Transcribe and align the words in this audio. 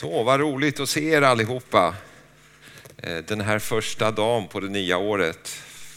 Så, 0.00 0.22
vad 0.22 0.40
roligt 0.40 0.80
att 0.80 0.88
se 0.88 1.08
er 1.08 1.22
allihopa 1.22 1.94
eh, 2.96 3.16
den 3.16 3.40
här 3.40 3.58
första 3.58 4.10
dagen 4.10 4.48
på 4.48 4.60
det 4.60 4.68
nya 4.68 4.98
året. 4.98 5.48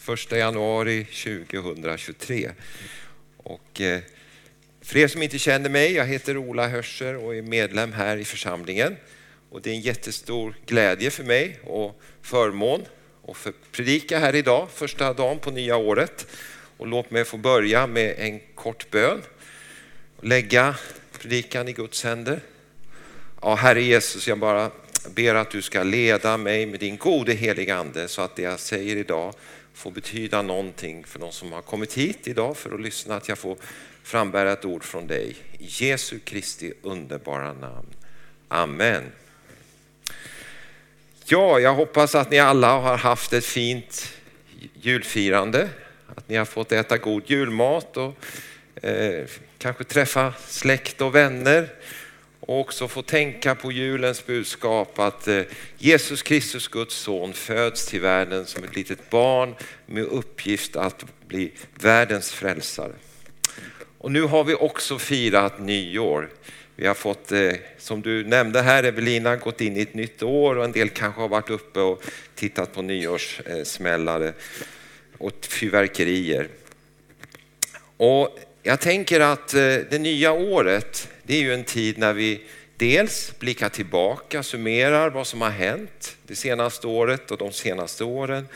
Första 0.02 0.38
januari 0.38 1.06
2023. 1.06 2.52
Och 3.38 3.82
eh, 3.82 4.00
för 4.82 4.98
er 4.98 5.08
som 5.08 5.24
inte 5.24 5.40
känner 5.40 5.70
mig, 5.70 5.94
jag 5.94 6.06
heter 6.06 6.38
Ola 6.38 6.68
Hörser 6.68 7.16
och 7.16 7.36
är 7.36 7.42
medlem 7.42 7.94
här 7.94 8.18
i 8.18 8.26
församlingen. 8.26 8.96
Och 9.50 9.62
det 9.62 9.70
är 9.70 9.74
en 9.74 9.82
jättestor 9.82 10.56
glädje 10.66 11.12
för 11.12 11.24
mig 11.24 11.60
och 11.64 12.02
förmån 12.22 12.86
att 13.28 13.38
få 13.38 13.52
predika 13.72 14.20
här 14.20 14.36
idag, 14.36 14.68
första 14.74 15.14
dagen 15.14 15.40
på 15.40 15.52
nya 15.52 15.78
året. 15.78 16.28
Och 16.78 16.88
låt 16.88 17.12
mig 17.12 17.26
få 17.26 17.38
börja 17.38 17.88
med 17.88 18.16
en 18.18 18.40
kort 18.56 18.90
bön. 18.92 19.22
Lägga 20.22 20.76
predikan 21.12 21.68
i 21.68 21.74
Guds 21.74 22.04
händer. 22.04 22.40
Ja, 23.46 23.56
Herre 23.56 23.82
Jesus, 23.82 24.28
jag 24.28 24.40
bara 24.40 24.72
ber 25.16 25.36
att 25.36 25.52
du 25.52 25.62
ska 25.62 25.84
leda 25.84 26.38
mig 26.38 26.66
med 26.66 26.80
din 26.80 26.98
gode 26.98 27.34
heliga 27.34 27.76
Ande 27.76 28.08
så 28.08 28.22
att 28.22 28.36
det 28.36 28.42
jag 28.42 28.60
säger 28.60 28.96
idag 28.96 29.34
får 29.74 29.92
betyda 29.92 30.42
någonting 30.42 31.04
för 31.06 31.20
de 31.20 31.32
som 31.32 31.52
har 31.52 31.62
kommit 31.62 31.94
hit 31.94 32.28
idag 32.28 32.58
för 32.58 32.74
att 32.74 32.82
lyssna, 32.82 33.16
att 33.16 33.30
jag 33.30 33.38
får 33.38 33.58
frambära 34.04 34.52
ett 34.52 34.66
ord 34.66 34.84
från 34.84 35.08
dig. 35.08 35.36
I 35.60 35.66
Jesu 35.86 36.20
Kristi 36.20 36.74
underbara 36.82 37.54
namn. 37.54 37.88
Amen. 38.48 39.04
Ja, 41.26 41.60
jag 41.60 41.74
hoppas 41.74 42.16
att 42.16 42.32
ni 42.32 42.40
alla 42.40 42.80
har 42.80 42.98
haft 42.98 43.34
ett 43.34 43.46
fint 43.46 44.14
julfirande, 44.74 45.70
att 46.16 46.30
ni 46.30 46.36
har 46.36 46.46
fått 46.46 46.72
äta 46.72 46.98
god 46.98 47.24
julmat 47.26 47.98
och 47.98 48.16
eh, 48.86 49.26
kanske 49.58 49.84
träffa 49.84 50.34
släkt 50.48 51.02
och 51.02 51.16
vänner 51.16 51.70
och 52.46 52.60
också 52.60 52.88
få 52.88 53.02
tänka 53.02 53.56
på 53.56 53.72
julens 53.72 54.26
budskap 54.26 55.00
att 55.00 55.28
eh, 55.28 55.42
Jesus 55.78 56.24
Kristus, 56.24 56.68
Guds 56.68 56.96
son, 56.96 57.34
föds 57.34 57.86
till 57.86 58.02
världen 58.02 58.46
som 58.46 58.64
ett 58.64 58.76
litet 58.76 59.10
barn 59.10 59.56
med 59.86 60.04
uppgift 60.04 60.76
att 60.76 61.06
bli 61.28 61.52
världens 61.82 62.32
frälsare. 62.32 62.94
Och 63.98 64.12
nu 64.12 64.22
har 64.22 64.44
vi 64.44 64.54
också 64.54 65.00
firat 65.00 65.60
nyår. 65.60 66.30
Vi 66.76 66.88
har 66.88 66.94
fått, 66.94 67.32
eh, 67.32 67.52
som 67.78 68.02
du 68.02 68.24
nämnde 68.24 68.62
här 68.62 68.84
Evelina, 68.84 69.36
gått 69.36 69.62
in 69.62 69.78
i 69.78 69.82
ett 69.82 69.94
nytt 69.94 70.24
år 70.24 70.56
och 70.56 70.66
en 70.66 70.72
del 70.72 70.90
kanske 70.90 71.22
har 71.22 71.28
varit 71.28 71.50
uppe 71.50 71.80
och 71.80 72.04
tittat 72.36 72.74
på 72.74 72.82
nyårssmällare 72.82 74.34
och 75.18 75.32
fyrverkerier. 75.42 76.48
Och 77.98 78.40
jag 78.64 78.80
tänker 78.80 79.20
att 79.20 79.54
eh, 79.54 79.60
det 79.90 80.00
nya 80.00 80.32
året, 80.32 81.10
det 81.24 81.36
är 81.36 81.42
ju 81.42 81.54
en 81.54 81.64
tid 81.64 81.98
när 81.98 82.14
vi 82.14 82.42
dels 82.78 83.34
blickar 83.40 83.70
tillbaka, 83.70 84.44
summerar 84.44 85.10
vad 85.10 85.28
som 85.28 85.42
har 85.42 85.50
hänt 85.50 86.18
det 86.28 86.36
senaste 86.36 86.88
året 86.88 87.32
och 87.32 87.38
de 87.38 87.52
senaste 87.52 88.04
åren. 88.04 88.48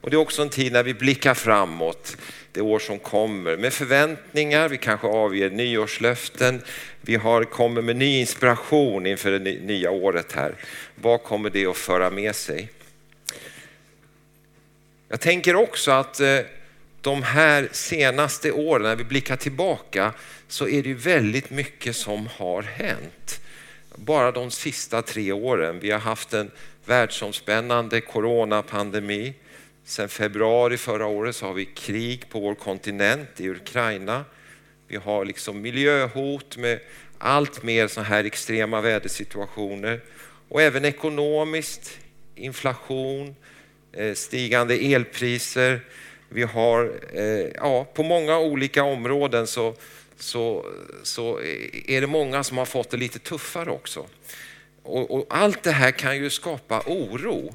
Och 0.00 0.10
det 0.10 0.16
är 0.16 0.18
också 0.18 0.42
en 0.42 0.48
tid 0.48 0.72
när 0.72 0.82
vi 0.82 0.94
blickar 0.94 1.34
framåt, 1.34 2.16
det 2.52 2.60
år 2.60 2.78
som 2.78 2.98
kommer 2.98 3.56
med 3.56 3.72
förväntningar, 3.72 4.68
vi 4.68 4.76
kanske 4.76 5.06
avger 5.06 5.50
nyårslöften, 5.50 6.62
vi 7.00 7.16
har, 7.16 7.44
kommer 7.44 7.82
med 7.82 7.96
ny 7.96 8.20
inspiration 8.20 9.06
inför 9.06 9.30
det 9.30 9.38
nya 9.38 9.90
året 9.90 10.32
här. 10.32 10.54
Vad 10.94 11.22
kommer 11.22 11.50
det 11.50 11.66
att 11.66 11.76
föra 11.76 12.10
med 12.10 12.36
sig? 12.36 12.70
Jag 15.08 15.20
tänker 15.20 15.56
också 15.56 15.90
att 15.90 16.20
eh, 16.20 16.38
de 17.00 17.22
här 17.22 17.68
senaste 17.72 18.52
åren, 18.52 18.82
när 18.82 18.96
vi 18.96 19.04
blickar 19.04 19.36
tillbaka, 19.36 20.12
så 20.48 20.68
är 20.68 20.82
det 20.82 20.94
väldigt 20.94 21.50
mycket 21.50 21.96
som 21.96 22.28
har 22.36 22.62
hänt. 22.62 23.40
Bara 23.94 24.32
de 24.32 24.50
sista 24.50 25.02
tre 25.02 25.32
åren. 25.32 25.80
Vi 25.80 25.90
har 25.90 25.98
haft 25.98 26.32
en 26.32 26.50
världsomspännande 26.84 28.00
coronapandemi. 28.00 29.34
Sen 29.84 30.08
februari 30.08 30.76
förra 30.76 31.06
året 31.06 31.36
så 31.36 31.46
har 31.46 31.54
vi 31.54 31.64
krig 31.64 32.28
på 32.28 32.40
vår 32.40 32.54
kontinent 32.54 33.40
i 33.40 33.48
Ukraina. 33.48 34.24
Vi 34.88 34.96
har 34.96 35.24
liksom 35.24 35.60
miljöhot 35.60 36.56
med 36.56 36.80
allt 37.18 37.62
mer 37.62 37.88
så 37.88 38.00
här 38.00 38.24
extrema 38.24 38.80
vädersituationer. 38.80 40.00
Och 40.48 40.62
även 40.62 40.84
ekonomiskt, 40.84 41.98
inflation, 42.34 43.36
eh, 43.92 44.14
stigande 44.14 44.74
elpriser, 44.74 45.80
vi 46.28 46.42
har, 46.42 46.92
eh, 47.12 47.50
ja, 47.54 47.84
på 47.84 48.02
många 48.02 48.38
olika 48.38 48.84
områden 48.84 49.46
så, 49.46 49.74
så, 50.18 50.66
så 51.02 51.40
är 51.86 52.00
det 52.00 52.06
många 52.06 52.44
som 52.44 52.58
har 52.58 52.64
fått 52.64 52.90
det 52.90 52.96
lite 52.96 53.18
tuffare 53.18 53.70
också. 53.70 54.06
Och, 54.82 55.10
och 55.10 55.26
allt 55.28 55.62
det 55.62 55.70
här 55.70 55.90
kan 55.90 56.16
ju 56.16 56.30
skapa 56.30 56.82
oro. 56.86 57.54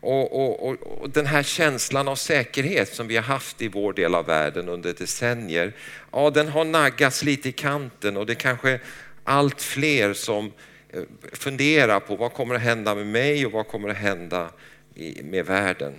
Och, 0.00 0.62
och, 0.62 0.72
och, 0.72 1.10
den 1.10 1.26
här 1.26 1.42
känslan 1.42 2.08
av 2.08 2.16
säkerhet 2.16 2.94
som 2.94 3.08
vi 3.08 3.16
har 3.16 3.22
haft 3.22 3.62
i 3.62 3.68
vår 3.68 3.92
del 3.92 4.14
av 4.14 4.26
världen 4.26 4.68
under 4.68 4.92
decennier, 4.92 5.72
ja 6.12 6.30
den 6.30 6.48
har 6.48 6.64
naggats 6.64 7.22
lite 7.22 7.48
i 7.48 7.52
kanten 7.52 8.16
och 8.16 8.26
det 8.26 8.32
är 8.32 8.34
kanske 8.34 8.80
allt 9.24 9.62
fler 9.62 10.14
som 10.14 10.52
eh, 10.90 11.02
funderar 11.32 12.00
på 12.00 12.16
vad 12.16 12.32
kommer 12.32 12.54
att 12.54 12.60
hända 12.60 12.94
med 12.94 13.06
mig 13.06 13.46
och 13.46 13.52
vad 13.52 13.68
kommer 13.68 13.88
att 13.88 13.96
hända 13.96 14.50
med 15.22 15.46
världen. 15.46 15.94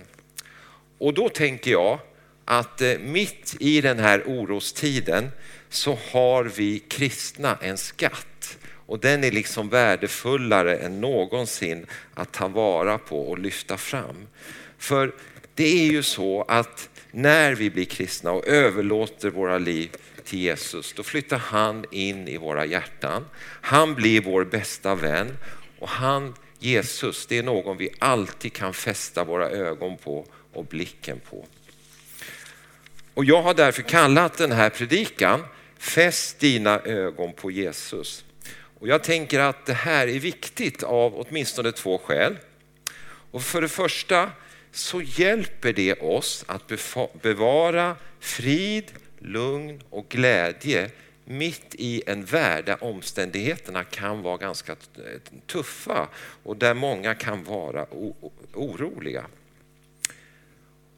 Och 0.98 1.14
då 1.14 1.28
tänker 1.28 1.70
jag 1.70 1.98
att 2.44 2.80
eh, 2.80 2.98
mitt 2.98 3.56
i 3.60 3.80
den 3.80 3.98
här 3.98 4.22
orostiden 4.26 5.30
så 5.68 5.98
har 6.10 6.44
vi 6.44 6.78
kristna 6.78 7.58
en 7.60 7.78
skatt 7.78 8.58
och 8.86 8.98
den 8.98 9.24
är 9.24 9.30
liksom 9.30 9.68
värdefullare 9.68 10.76
än 10.76 11.00
någonsin 11.00 11.86
att 12.14 12.32
ta 12.32 12.48
vara 12.48 12.98
på 12.98 13.30
och 13.30 13.38
lyfta 13.38 13.76
fram. 13.76 14.26
För 14.78 15.14
det 15.54 15.64
är 15.64 15.90
ju 15.90 16.02
så 16.02 16.42
att 16.48 16.88
när 17.10 17.54
vi 17.54 17.70
blir 17.70 17.84
kristna 17.84 18.32
och 18.32 18.46
överlåter 18.46 19.30
våra 19.30 19.58
liv 19.58 19.90
till 20.24 20.38
Jesus, 20.38 20.92
då 20.92 21.02
flyttar 21.02 21.38
han 21.38 21.84
in 21.90 22.28
i 22.28 22.36
våra 22.36 22.66
hjärtan. 22.66 23.24
Han 23.60 23.94
blir 23.94 24.20
vår 24.20 24.44
bästa 24.44 24.94
vän 24.94 25.36
och 25.78 25.88
han, 25.88 26.34
Jesus, 26.58 27.26
det 27.26 27.38
är 27.38 27.42
någon 27.42 27.76
vi 27.76 27.90
alltid 27.98 28.52
kan 28.52 28.74
fästa 28.74 29.24
våra 29.24 29.50
ögon 29.50 29.96
på 29.96 30.26
och 30.52 30.64
blicken 30.64 31.20
på. 31.30 31.46
Och 33.14 33.24
jag 33.24 33.42
har 33.42 33.54
därför 33.54 33.82
kallat 33.82 34.38
den 34.38 34.52
här 34.52 34.70
predikan 34.70 35.44
Fäst 35.78 36.38
dina 36.38 36.80
ögon 36.80 37.32
på 37.32 37.50
Jesus. 37.50 38.24
Och 38.80 38.88
jag 38.88 39.02
tänker 39.02 39.40
att 39.40 39.66
det 39.66 39.72
här 39.72 40.08
är 40.08 40.18
viktigt 40.18 40.82
av 40.82 41.14
åtminstone 41.14 41.72
två 41.72 41.98
skäl. 41.98 42.38
Och 43.30 43.42
för 43.42 43.60
det 43.60 43.68
första 43.68 44.30
så 44.72 45.02
hjälper 45.02 45.72
det 45.72 45.94
oss 45.94 46.44
att 46.48 46.72
bevara 47.22 47.96
frid, 48.20 48.92
lugn 49.18 49.82
och 49.90 50.08
glädje 50.08 50.90
mitt 51.24 51.74
i 51.74 52.02
en 52.06 52.24
värld 52.24 52.64
där 52.64 52.84
omständigheterna 52.84 53.84
kan 53.84 54.22
vara 54.22 54.36
ganska 54.36 54.76
tuffa 55.46 56.08
och 56.42 56.56
där 56.56 56.74
många 56.74 57.14
kan 57.14 57.44
vara 57.44 57.86
oroliga. 58.54 59.26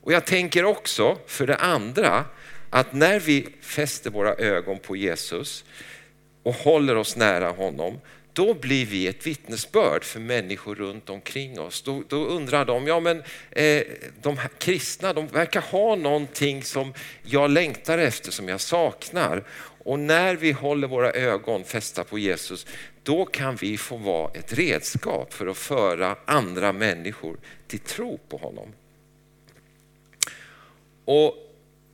Och 0.03 0.13
jag 0.13 0.27
tänker 0.27 0.65
också 0.65 1.19
för 1.27 1.47
det 1.47 1.57
andra 1.57 2.25
att 2.71 2.93
när 2.93 3.21
vi 3.21 3.49
fäster 3.61 4.11
våra 4.11 4.35
ögon 4.35 4.79
på 4.79 4.97
Jesus 4.97 5.65
och 6.43 6.55
håller 6.55 6.97
oss 6.97 7.17
nära 7.17 7.51
honom, 7.51 8.01
då 8.33 8.55
blir 8.55 8.87
vi 8.87 9.07
ett 9.07 9.27
vittnesbörd 9.27 10.05
för 10.05 10.21
människor 10.21 10.75
runt 10.75 11.11
omkring 11.11 11.61
oss. 11.61 11.83
Då, 11.83 12.03
då 12.09 12.25
undrar 12.27 12.65
de, 12.65 12.87
ja 12.87 13.01
men 13.01 13.23
eh, 13.51 13.83
de 14.23 14.37
kristna, 14.59 15.13
de 15.13 15.27
verkar 15.27 15.61
ha 15.61 15.95
någonting 15.97 16.63
som 16.63 16.95
jag 17.23 17.51
längtar 17.51 17.99
efter, 17.99 18.31
som 18.31 18.49
jag 18.49 18.61
saknar. 18.61 19.45
Och 19.85 19.99
när 19.99 20.37
vi 20.37 20.53
håller 20.53 20.89
våra 20.89 21.13
ögon 21.13 21.65
fästa 21.65 22.05
på 22.05 22.19
Jesus, 22.19 22.67
då 23.03 23.25
kan 23.25 23.57
vi 23.57 23.79
få 23.79 23.97
vara 23.97 24.31
ett 24.35 24.53
redskap 24.53 25.33
för 25.33 25.47
att 25.47 25.57
föra 25.57 26.17
andra 26.25 26.73
människor 26.73 27.37
till 27.67 27.79
tro 27.79 28.19
på 28.29 28.37
honom. 28.37 28.73
Och 31.05 31.50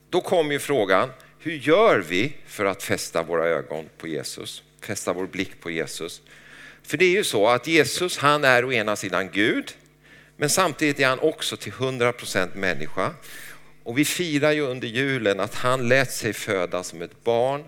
då 0.09 0.21
kommer 0.21 0.51
ju 0.51 0.59
frågan, 0.59 1.09
hur 1.39 1.53
gör 1.53 1.99
vi 1.99 2.33
för 2.45 2.65
att 2.65 2.83
fästa 2.83 3.23
våra 3.23 3.45
ögon 3.45 3.89
på 3.97 4.07
Jesus? 4.07 4.63
Fästa 4.81 5.13
vår 5.13 5.27
blick 5.27 5.61
på 5.61 5.71
Jesus. 5.71 6.21
För 6.83 6.97
det 6.97 7.05
är 7.05 7.11
ju 7.11 7.23
så 7.23 7.47
att 7.47 7.67
Jesus 7.67 8.17
han 8.17 8.43
är 8.43 8.65
å 8.65 8.71
ena 8.71 8.95
sidan 8.95 9.29
Gud, 9.31 9.73
men 10.37 10.49
samtidigt 10.49 10.99
är 10.99 11.07
han 11.07 11.19
också 11.19 11.57
till 11.57 11.71
100% 11.71 12.55
människa. 12.55 13.13
Och 13.83 13.97
vi 13.97 14.05
firar 14.05 14.51
ju 14.51 14.61
under 14.61 14.87
julen 14.87 15.39
att 15.39 15.55
han 15.55 15.89
lät 15.89 16.11
sig 16.11 16.33
födas 16.33 16.87
som 16.87 17.01
ett 17.01 17.23
barn 17.23 17.63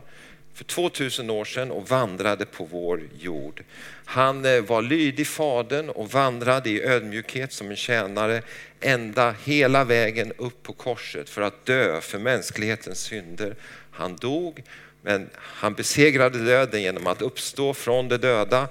för 0.53 0.63
2000 0.63 1.29
år 1.29 1.45
sedan 1.45 1.71
och 1.71 1.89
vandrade 1.89 2.45
på 2.45 2.65
vår 2.65 3.01
jord. 3.19 3.63
Han 4.11 4.45
eh, 4.45 4.61
var 4.61 4.81
lydig 4.81 5.27
fadern 5.27 5.89
och 5.89 6.11
vandrade 6.11 6.69
i 6.69 6.83
ödmjukhet 6.83 7.53
som 7.53 7.69
en 7.69 7.75
tjänare 7.75 8.41
ända 8.79 9.35
hela 9.43 9.83
vägen 9.83 10.33
upp 10.37 10.63
på 10.63 10.73
korset 10.73 11.29
för 11.29 11.41
att 11.41 11.65
dö 11.65 12.01
för 12.01 12.19
mänsklighetens 12.19 12.99
synder. 12.99 13.55
Han 13.91 14.15
dog, 14.15 14.63
men 15.01 15.29
han 15.35 15.73
besegrade 15.73 16.45
döden 16.45 16.81
genom 16.81 17.07
att 17.07 17.21
uppstå 17.21 17.73
från 17.73 18.07
de 18.07 18.17
döda 18.17 18.67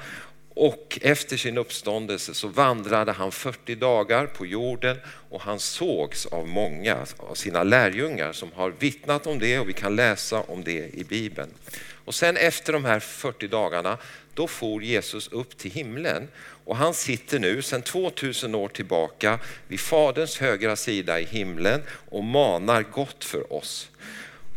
och 0.60 0.98
efter 1.02 1.36
sin 1.36 1.58
uppståndelse 1.58 2.34
så 2.34 2.48
vandrade 2.48 3.12
han 3.12 3.32
40 3.32 3.74
dagar 3.74 4.26
på 4.26 4.46
jorden 4.46 4.96
och 5.30 5.40
han 5.40 5.58
sågs 5.60 6.26
av 6.26 6.48
många 6.48 7.06
av 7.16 7.34
sina 7.34 7.62
lärjungar 7.62 8.32
som 8.32 8.52
har 8.52 8.70
vittnat 8.78 9.26
om 9.26 9.38
det 9.38 9.58
och 9.58 9.68
vi 9.68 9.72
kan 9.72 9.96
läsa 9.96 10.40
om 10.40 10.64
det 10.64 10.94
i 10.94 11.04
Bibeln. 11.08 11.50
Och 12.04 12.14
sen 12.14 12.36
efter 12.36 12.72
de 12.72 12.84
här 12.84 13.00
40 13.00 13.48
dagarna, 13.48 13.98
då 14.34 14.46
for 14.46 14.82
Jesus 14.82 15.28
upp 15.28 15.58
till 15.58 15.70
himlen 15.70 16.28
och 16.64 16.76
han 16.76 16.94
sitter 16.94 17.38
nu 17.38 17.62
sedan 17.62 17.82
2000 17.82 18.54
år 18.54 18.68
tillbaka 18.68 19.38
vid 19.68 19.80
Faderns 19.80 20.38
högra 20.38 20.76
sida 20.76 21.20
i 21.20 21.24
himlen 21.24 21.82
och 22.10 22.24
manar 22.24 22.82
gott 22.82 23.24
för 23.24 23.52
oss. 23.52 23.90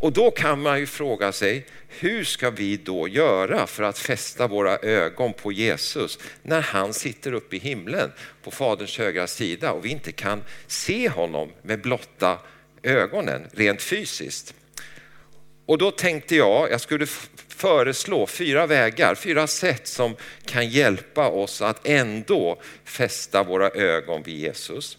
Och 0.02 0.12
då 0.12 0.30
kan 0.30 0.62
man 0.62 0.80
ju 0.80 0.86
fråga 0.86 1.32
sig, 1.32 1.66
hur 1.88 2.24
ska 2.24 2.50
vi 2.50 2.76
då 2.76 3.08
göra 3.08 3.66
för 3.66 3.82
att 3.82 3.98
fästa 3.98 4.46
våra 4.46 4.78
ögon 4.78 5.32
på 5.32 5.52
Jesus 5.52 6.18
när 6.42 6.60
han 6.60 6.94
sitter 6.94 7.32
uppe 7.32 7.56
i 7.56 7.58
himlen 7.58 8.12
på 8.42 8.50
Faderns 8.50 8.98
högra 8.98 9.26
sida 9.26 9.72
och 9.72 9.84
vi 9.84 9.88
inte 9.88 10.12
kan 10.12 10.42
se 10.66 11.08
honom 11.08 11.52
med 11.62 11.80
blotta 11.80 12.38
ögonen 12.82 13.46
rent 13.52 13.82
fysiskt? 13.82 14.54
Och 15.66 15.78
då 15.78 15.90
tänkte 15.90 16.36
jag, 16.36 16.70
jag 16.70 16.80
skulle 16.80 17.06
föreslå 17.48 18.26
fyra 18.26 18.66
vägar, 18.66 19.14
fyra 19.14 19.46
sätt 19.46 19.86
som 19.86 20.16
kan 20.44 20.68
hjälpa 20.68 21.28
oss 21.28 21.62
att 21.62 21.86
ändå 21.86 22.62
fästa 22.84 23.42
våra 23.42 23.70
ögon 23.70 24.22
vid 24.22 24.38
Jesus. 24.38 24.98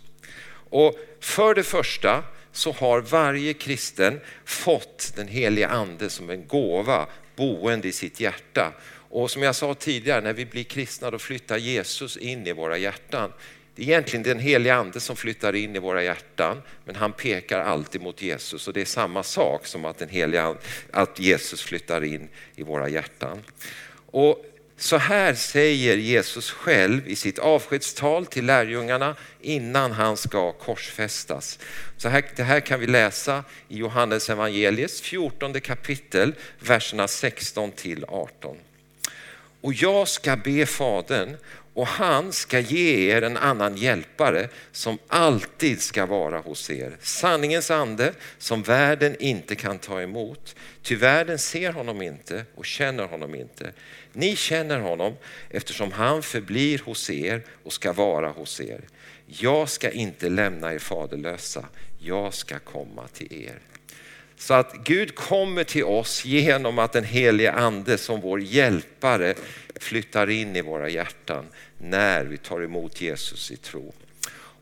Och 0.70 0.96
för 1.20 1.56
det 1.56 1.64
första 1.64 2.24
så 2.54 2.72
har 2.72 3.02
varje 3.02 3.54
kristen 3.54 4.20
fått 4.46 5.14
den 5.16 5.28
heliga 5.28 5.68
ande 5.68 6.10
som 6.10 6.30
en 6.30 6.48
gåva 6.48 7.08
boende 7.36 7.88
i 7.88 7.92
sitt 7.92 8.20
hjärta. 8.20 8.74
Och 9.10 9.32
som 9.32 9.44
jag 9.44 9.56
sa 9.56 9.74
tidigare, 9.74 10.22
när 10.22 10.34
vi 10.34 10.46
blir 10.46 10.64
kristna 10.64 11.12
då 11.12 11.20
flyttar 11.20 11.58
Jesus 11.58 12.18
in 12.18 12.48
i 12.48 12.54
våra 12.54 12.78
hjärtan. 12.78 13.34
Det 13.76 13.82
är 13.82 13.88
egentligen 13.88 14.24
den 14.24 14.40
heliga 14.40 14.76
ande 14.76 15.00
som 15.00 15.16
flyttar 15.16 15.56
in 15.56 15.76
i 15.76 15.80
våra 15.80 16.04
hjärtan, 16.04 16.62
men 16.86 16.96
han 16.96 17.14
pekar 17.14 17.60
alltid 17.60 18.02
mot 18.02 18.22
Jesus 18.22 18.68
och 18.68 18.74
det 18.74 18.82
är 18.82 18.86
samma 18.86 19.24
sak 19.24 19.66
som 19.66 19.86
att, 19.86 19.98
den 19.98 20.10
heliga, 20.10 20.56
att 20.92 21.20
Jesus 21.20 21.62
flyttar 21.62 22.04
in 22.04 22.30
i 22.56 22.64
våra 22.64 22.90
hjärtan. 22.90 23.44
Och 24.06 24.46
så 24.84 24.98
här 24.98 25.34
säger 25.34 25.98
Jesus 25.98 26.52
själv 26.52 27.08
i 27.08 27.16
sitt 27.16 27.40
avskedstal 27.40 28.26
till 28.26 28.46
lärjungarna 28.46 29.16
innan 29.42 29.92
han 29.92 30.18
ska 30.18 30.52
korsfästas. 30.52 31.60
Så 31.98 32.10
här, 32.10 32.26
det 32.36 32.44
här 32.44 32.60
kan 32.60 32.80
vi 32.80 32.88
läsa 32.88 33.44
i 33.68 33.78
Johannes 33.78 34.30
evangeliets 34.30 35.02
14 35.02 35.62
kapitel, 35.62 36.34
verserna 36.60 37.08
16 37.08 37.72
till 37.72 38.06
18. 38.08 38.58
Och 39.62 39.74
jag 39.74 40.08
ska 40.08 40.36
be 40.36 40.66
Fadern 40.66 41.38
och 41.74 41.88
han 41.88 42.34
ska 42.34 42.60
ge 42.60 43.12
er 43.12 43.22
en 43.22 43.38
annan 43.38 43.78
hjälpare 43.78 44.50
som 44.72 44.98
alltid 45.08 45.82
ska 45.82 46.06
vara 46.06 46.40
hos 46.40 46.70
er. 46.70 46.98
Sanningens 47.02 47.72
ande 47.72 48.14
som 48.38 48.64
världen 48.64 49.16
inte 49.20 49.56
kan 49.56 49.80
ta 49.80 50.02
emot. 50.02 50.56
Ty 50.82 50.96
världen 50.96 51.40
ser 51.40 51.72
honom 51.72 52.02
inte 52.02 52.46
och 52.56 52.66
känner 52.66 53.04
honom 53.04 53.36
inte. 53.36 53.74
Ni 54.13 54.36
känner 54.36 54.80
honom 54.80 55.13
eftersom 55.50 55.92
han 55.92 56.24
förblir 56.24 56.81
hos 56.86 57.10
er 57.10 57.44
och 57.63 57.74
ska 57.74 57.94
vara 57.94 58.30
hos 58.30 58.62
er. 58.62 58.81
Jag 59.27 59.69
ska 59.69 59.92
inte 59.92 60.30
lämna 60.30 60.74
er 60.74 60.80
faderlösa, 60.80 61.65
jag 62.00 62.33
ska 62.33 62.60
komma 62.60 63.07
till 63.07 63.33
er. 63.33 63.60
Så 64.38 64.54
att 64.54 64.74
Gud 64.83 65.15
kommer 65.15 65.63
till 65.63 65.83
oss 65.83 66.25
genom 66.25 66.80
att 66.80 66.94
den 66.94 67.04
helige 67.04 67.51
ande 67.51 67.98
som 67.98 68.21
vår 68.21 68.42
hjälpare 68.42 69.36
flyttar 69.75 70.30
in 70.30 70.56
i 70.56 70.62
våra 70.62 70.89
hjärtan 70.89 71.45
när 71.77 72.25
vi 72.25 72.38
tar 72.38 72.62
emot 72.62 73.01
Jesus 73.01 73.51
i 73.51 73.57
tro. 73.57 73.94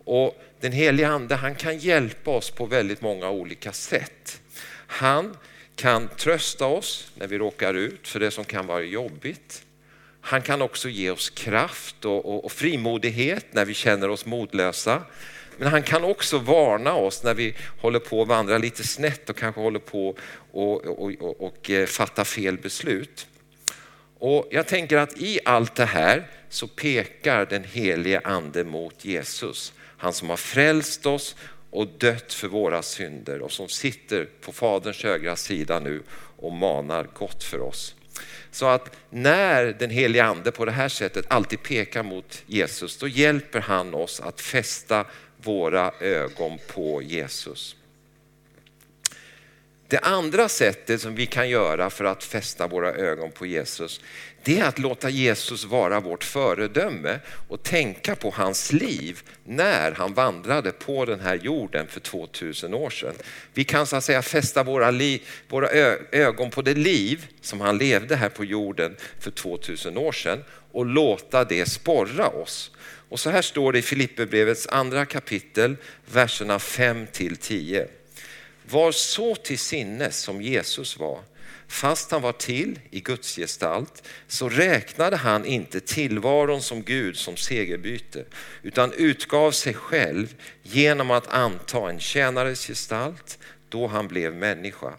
Och 0.03 0.41
den 0.59 0.71
helige 0.71 1.07
ande 1.07 1.35
han 1.35 1.55
kan 1.55 1.77
hjälpa 1.77 2.31
oss 2.31 2.51
på 2.51 2.65
väldigt 2.65 3.01
många 3.01 3.29
olika 3.29 3.71
sätt. 3.71 4.41
Han 4.87 5.37
kan 5.81 6.07
trösta 6.07 6.65
oss 6.65 7.11
när 7.15 7.27
vi 7.27 7.37
råkar 7.37 7.73
ut 7.73 8.07
för 8.07 8.19
det 8.19 8.31
som 8.31 8.45
kan 8.45 8.67
vara 8.67 8.81
jobbigt. 8.81 9.63
Han 10.21 10.41
kan 10.41 10.61
också 10.61 10.89
ge 10.89 11.11
oss 11.11 11.29
kraft 11.29 12.05
och, 12.05 12.25
och, 12.25 12.45
och 12.45 12.51
frimodighet 12.51 13.45
när 13.51 13.65
vi 13.65 13.73
känner 13.73 14.09
oss 14.09 14.25
modlösa. 14.25 15.03
Men 15.57 15.67
han 15.67 15.83
kan 15.83 16.03
också 16.03 16.37
varna 16.37 16.93
oss 16.93 17.23
när 17.23 17.33
vi 17.33 17.55
håller 17.81 17.99
på 17.99 18.21
att 18.21 18.27
vandra 18.27 18.57
lite 18.57 18.83
snett 18.83 19.29
och 19.29 19.37
kanske 19.37 19.61
håller 19.61 19.79
på 19.79 20.15
och, 20.51 20.85
och, 20.85 21.11
och, 21.19 21.41
och 21.41 21.69
eh, 21.69 21.85
fatta 21.85 22.25
fel 22.25 22.57
beslut. 22.57 23.27
Och 24.19 24.47
jag 24.51 24.67
tänker 24.67 24.97
att 24.97 25.17
i 25.17 25.39
allt 25.45 25.75
det 25.75 25.85
här 25.85 26.27
så 26.49 26.67
pekar 26.67 27.45
den 27.45 27.63
helige 27.63 28.21
ande 28.23 28.63
mot 28.63 29.05
Jesus. 29.05 29.73
Han 29.97 30.13
som 30.13 30.29
har 30.29 30.37
frälst 30.37 31.05
oss 31.05 31.35
och 31.71 31.87
dött 31.87 32.33
för 32.33 32.47
våra 32.47 32.81
synder 32.81 33.41
och 33.41 33.51
som 33.51 33.69
sitter 33.69 34.27
på 34.41 34.51
Faderns 34.51 35.03
högra 35.03 35.35
sida 35.35 35.79
nu 35.79 36.03
och 36.37 36.51
manar 36.51 37.07
gott 37.13 37.43
för 37.43 37.61
oss. 37.61 37.95
Så 38.51 38.65
att 38.65 38.95
när 39.09 39.65
den 39.65 39.89
helige 39.89 40.23
ande 40.23 40.51
på 40.51 40.65
det 40.65 40.71
här 40.71 40.89
sättet 40.89 41.25
alltid 41.27 41.63
pekar 41.63 42.03
mot 42.03 42.43
Jesus, 42.47 42.97
då 42.97 43.07
hjälper 43.07 43.59
han 43.59 43.93
oss 43.93 44.19
att 44.19 44.41
fästa 44.41 45.05
våra 45.37 45.91
ögon 45.99 46.57
på 46.73 47.01
Jesus. 47.01 47.75
Det 49.91 49.99
andra 49.99 50.49
sättet 50.49 51.01
som 51.01 51.15
vi 51.15 51.25
kan 51.25 51.49
göra 51.49 51.89
för 51.89 52.05
att 52.05 52.23
fästa 52.23 52.67
våra 52.67 52.93
ögon 52.93 53.31
på 53.31 53.45
Jesus, 53.45 54.01
det 54.43 54.59
är 54.59 54.65
att 54.65 54.79
låta 54.79 55.09
Jesus 55.09 55.65
vara 55.65 55.99
vårt 55.99 56.23
föredöme 56.23 57.19
och 57.47 57.63
tänka 57.63 58.15
på 58.15 58.29
hans 58.29 58.73
liv 58.73 59.21
när 59.43 59.91
han 59.91 60.13
vandrade 60.13 60.71
på 60.71 61.05
den 61.05 61.19
här 61.19 61.35
jorden 61.35 61.87
för 61.87 61.99
2000 61.99 62.73
år 62.73 62.89
sedan. 62.89 63.13
Vi 63.53 63.63
kan 63.63 63.87
så 63.87 63.95
att 63.95 64.03
säga 64.03 64.21
fästa 64.21 64.63
våra, 64.63 64.91
liv, 64.91 65.21
våra 65.49 65.69
ögon 66.11 66.49
på 66.51 66.61
det 66.61 66.73
liv 66.73 67.27
som 67.41 67.61
han 67.61 67.77
levde 67.77 68.15
här 68.15 68.29
på 68.29 68.45
jorden 68.45 68.95
för 69.19 69.31
2000 69.31 69.97
år 69.97 70.11
sedan 70.11 70.43
och 70.71 70.85
låta 70.85 71.43
det 71.43 71.65
sporra 71.65 72.27
oss. 72.27 72.71
Och 73.09 73.19
så 73.19 73.29
här 73.29 73.41
står 73.41 73.73
det 73.73 73.79
i 73.79 73.81
Filipperbrevets 73.81 74.67
andra 74.67 75.05
kapitel, 75.05 75.75
verserna 76.11 76.59
5 76.59 77.07
till 77.11 77.37
10. 77.37 77.87
Var 78.71 78.91
så 78.91 79.35
till 79.35 79.59
sinnes 79.59 80.19
som 80.19 80.41
Jesus 80.41 80.99
var. 80.99 81.19
Fast 81.67 82.11
han 82.11 82.21
var 82.21 82.31
till 82.31 82.79
i 82.89 82.99
Guds 82.99 83.35
gestalt 83.35 84.07
så 84.27 84.49
räknade 84.49 85.15
han 85.15 85.45
inte 85.45 85.79
tillvaron 85.79 86.61
som 86.61 86.83
Gud 86.83 87.17
som 87.17 87.37
segerbyte 87.37 88.25
utan 88.61 88.93
utgav 88.93 89.51
sig 89.51 89.73
själv 89.73 90.35
genom 90.63 91.11
att 91.11 91.27
anta 91.27 91.89
en 91.89 91.99
tjänares 91.99 92.67
gestalt 92.67 93.39
då 93.69 93.87
han 93.87 94.07
blev 94.07 94.35
människa. 94.35 94.93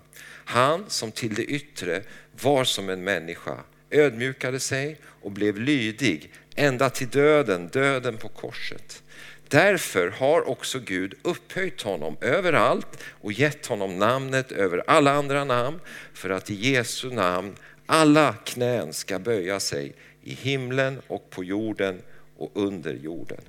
Han 0.45 0.85
som 0.89 1.13
till 1.13 1.35
det 1.35 1.45
yttre 1.45 2.03
var 2.43 2.65
som 2.65 2.89
en 2.89 3.05
människa 3.05 3.57
ödmjukade 3.91 4.61
sig 4.61 4.97
och 5.05 5.31
blev 5.31 5.59
lydig 5.59 6.33
ända 6.55 6.91
till 6.91 7.09
döden, 7.09 7.69
döden 7.69 8.17
på 8.17 8.29
korset. 8.29 9.02
Därför 9.53 10.09
har 10.09 10.49
också 10.49 10.79
Gud 10.79 11.15
upphöjt 11.23 11.83
honom 11.83 12.17
överallt 12.21 13.05
och 13.21 13.33
gett 13.33 13.67
honom 13.67 13.99
namnet 13.99 14.53
över 14.53 14.83
alla 14.87 15.13
andra 15.13 15.45
namn 15.45 15.81
för 16.15 16.31
att 16.31 16.51
i 16.51 16.55
Jesu 16.55 17.11
namn 17.11 17.57
alla 17.87 18.35
knän 18.45 18.93
ska 18.93 19.19
böja 19.19 19.61
sig 19.61 19.95
i 20.23 20.35
himlen 20.35 21.01
och 21.07 21.31
på 21.31 21.45
jorden 21.45 22.03
och 22.37 22.51
under 22.55 22.95
jorden. 22.95 23.41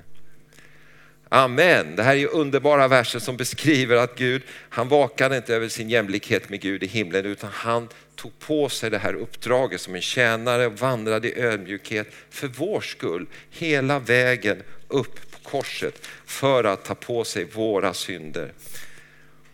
Amen. 1.30 1.96
Det 1.96 2.04
här 2.04 2.12
är 2.12 2.20
ju 2.20 2.28
underbara 2.28 2.88
verser 2.88 3.20
som 3.20 3.38
beskriver 3.38 3.96
att 3.96 4.16
Gud, 4.16 4.42
han 4.70 4.88
vakade 4.88 5.38
inte 5.38 5.56
över 5.56 5.68
sin 5.68 5.90
jämlikhet 5.90 6.50
med 6.50 6.62
Gud 6.62 6.84
i 6.84 6.88
himlen 6.88 7.26
utan 7.26 7.50
han 7.54 7.90
tog 8.16 8.40
på 8.40 8.70
sig 8.70 8.90
det 8.90 8.98
här 8.98 9.14
uppdraget 9.14 9.82
som 9.82 9.96
en 9.96 10.02
tjänare 10.02 10.66
och 10.66 10.80
vandrade 10.80 11.30
i 11.30 11.42
ödmjukhet 11.42 12.08
för 12.30 12.48
vår 12.48 12.82
skull 12.82 13.26
hela 13.50 14.00
vägen 14.00 14.64
upp 14.88 15.33
korset 15.54 16.08
för 16.26 16.64
att 16.64 16.86
ta 16.86 16.96
på 16.96 17.24
sig 17.24 17.44
våra 17.44 17.94
synder. 17.94 18.54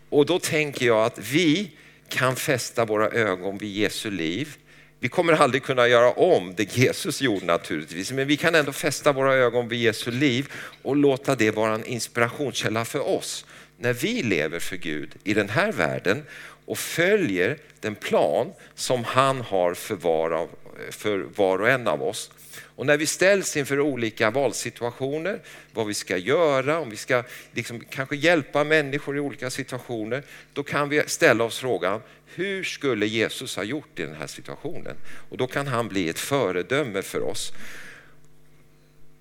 Och 0.08 0.26
då 0.26 0.38
tänker 0.38 0.86
jag 0.86 1.04
att 1.04 1.18
vi 1.18 1.70
kan 2.08 2.36
fästa 2.36 2.84
våra 2.84 3.08
ögon 3.08 3.58
vid 3.58 3.70
Jesu 3.70 4.10
liv. 4.10 4.56
Vi 4.98 5.08
kommer 5.08 5.32
aldrig 5.32 5.62
kunna 5.62 5.88
göra 5.88 6.12
om 6.12 6.54
det 6.56 6.76
Jesus 6.76 7.20
gjorde 7.20 7.46
naturligtvis, 7.46 8.12
men 8.12 8.26
vi 8.26 8.36
kan 8.36 8.54
ändå 8.54 8.72
fästa 8.72 9.12
våra 9.12 9.34
ögon 9.34 9.68
vid 9.68 9.80
Jesu 9.80 10.10
liv 10.10 10.52
och 10.82 10.96
låta 10.96 11.34
det 11.34 11.50
vara 11.50 11.74
en 11.74 11.84
inspirationskälla 11.84 12.84
för 12.84 13.08
oss 13.08 13.46
när 13.78 13.92
vi 13.92 14.22
lever 14.22 14.58
för 14.58 14.76
Gud 14.76 15.10
i 15.24 15.34
den 15.34 15.48
här 15.48 15.72
världen 15.72 16.22
och 16.66 16.78
följer 16.78 17.58
den 17.80 17.94
plan 17.94 18.52
som 18.74 19.04
han 19.04 19.40
har 19.40 19.74
för 19.74 19.94
var, 19.94 20.30
av, 20.30 20.48
för 20.90 21.18
var 21.18 21.58
och 21.58 21.68
en 21.68 21.88
av 21.88 22.02
oss. 22.02 22.30
Och 22.80 22.86
när 22.86 22.96
vi 22.96 23.06
ställs 23.06 23.56
inför 23.56 23.80
olika 23.80 24.30
valsituationer, 24.30 25.40
vad 25.72 25.86
vi 25.86 25.94
ska 25.94 26.16
göra, 26.16 26.78
om 26.78 26.90
vi 26.90 26.96
ska 26.96 27.22
liksom 27.52 27.80
kanske 27.80 28.16
hjälpa 28.16 28.64
människor 28.64 29.16
i 29.16 29.20
olika 29.20 29.50
situationer, 29.50 30.22
då 30.52 30.62
kan 30.62 30.88
vi 30.88 31.02
ställa 31.06 31.44
oss 31.44 31.58
frågan, 31.58 32.02
hur 32.34 32.64
skulle 32.64 33.06
Jesus 33.06 33.56
ha 33.56 33.62
gjort 33.62 33.98
i 33.98 34.02
den 34.02 34.14
här 34.14 34.26
situationen? 34.26 34.96
Och 35.30 35.36
då 35.36 35.46
kan 35.46 35.66
han 35.66 35.88
bli 35.88 36.08
ett 36.08 36.18
föredöme 36.18 37.02
för 37.02 37.22
oss. 37.22 37.52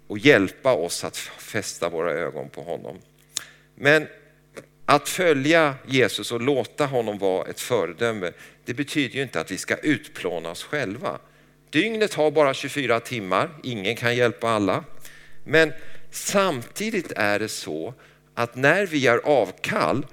och 0.08 0.18
hjälpa 0.18 0.74
oss 0.74 1.04
att 1.04 1.18
fästa 1.18 1.90
våra 1.90 2.12
ögon 2.12 2.50
på 2.50 2.62
honom. 2.62 2.98
Men 3.76 4.08
att 4.86 5.10
följa 5.10 5.76
Jesus 5.88 6.32
och 6.32 6.42
låta 6.42 6.86
honom 6.86 7.18
vara 7.18 7.50
ett 7.50 7.60
föredöme, 7.60 8.32
det 8.66 8.74
betyder 8.74 9.16
ju 9.16 9.22
inte 9.22 9.40
att 9.40 9.52
vi 9.52 9.58
ska 9.58 9.76
utplåna 9.76 10.50
oss 10.50 10.64
själva. 10.64 11.20
Dygnet 11.70 12.14
har 12.14 12.32
bara 12.32 12.54
24 12.54 13.00
timmar, 13.00 13.50
ingen 13.64 13.96
kan 13.96 14.16
hjälpa 14.16 14.50
alla. 14.50 14.84
Men 15.44 15.74
samtidigt 16.12 17.12
är 17.12 17.40
det 17.40 17.50
så 17.50 17.94
att 18.34 18.56
när 18.56 18.86
vi 18.86 18.98
gör 18.98 19.22
avkall 19.24 20.06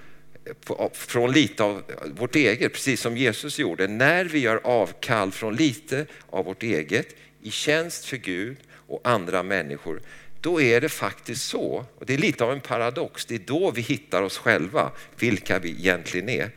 från 0.93 1.33
lite 1.33 1.65
av 1.65 1.83
vårt 2.07 2.37
eget, 2.37 2.73
precis 2.73 3.01
som 3.01 3.17
Jesus 3.17 3.59
gjorde, 3.59 3.87
när 3.87 4.25
vi 4.25 4.39
gör 4.39 4.61
avkall 4.65 5.33
från 5.33 5.57
lite 5.57 6.07
av 6.31 6.45
vårt 6.45 6.63
eget 6.63 7.17
i 7.43 7.51
tjänst 7.51 8.05
för 8.05 8.17
Gud 8.17 8.57
och 8.71 9.01
andra 9.05 9.43
människor, 9.43 10.01
då 10.41 10.61
är 10.61 10.81
det 10.81 10.89
faktiskt 10.89 11.49
så, 11.49 11.85
och 11.99 12.07
det 12.07 12.15
är 12.15 12.19
lite 12.19 12.45
av 12.45 12.53
en 12.53 12.61
paradox, 12.61 13.27
det 13.27 13.35
är 13.35 13.39
då 13.39 13.71
vi 13.71 13.83
hittar 13.83 14.23
oss 14.23 14.39
själva, 14.39 14.91
vilka 15.19 15.59
vi 15.59 15.71
egentligen 15.71 16.29
är. 16.29 16.51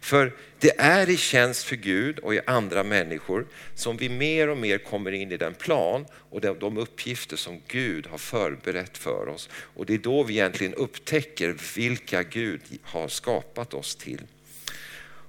För 0.00 0.32
det 0.58 0.80
är 0.80 1.10
i 1.10 1.16
tjänst 1.16 1.64
för 1.64 1.76
Gud 1.76 2.18
och 2.18 2.34
i 2.34 2.40
andra 2.46 2.82
människor 2.82 3.46
som 3.74 3.96
vi 3.96 4.08
mer 4.08 4.48
och 4.48 4.56
mer 4.56 4.78
kommer 4.78 5.12
in 5.12 5.32
i 5.32 5.36
den 5.36 5.54
plan 5.54 6.06
och 6.12 6.40
de 6.40 6.78
uppgifter 6.78 7.36
som 7.36 7.60
Gud 7.68 8.06
har 8.06 8.18
förberett 8.18 8.98
för 8.98 9.28
oss. 9.28 9.48
Och 9.54 9.86
det 9.86 9.94
är 9.94 9.98
då 9.98 10.22
vi 10.22 10.34
egentligen 10.34 10.74
upptäcker 10.74 11.56
vilka 11.76 12.22
Gud 12.22 12.60
har 12.82 13.08
skapat 13.08 13.74
oss 13.74 13.96
till. 13.96 14.20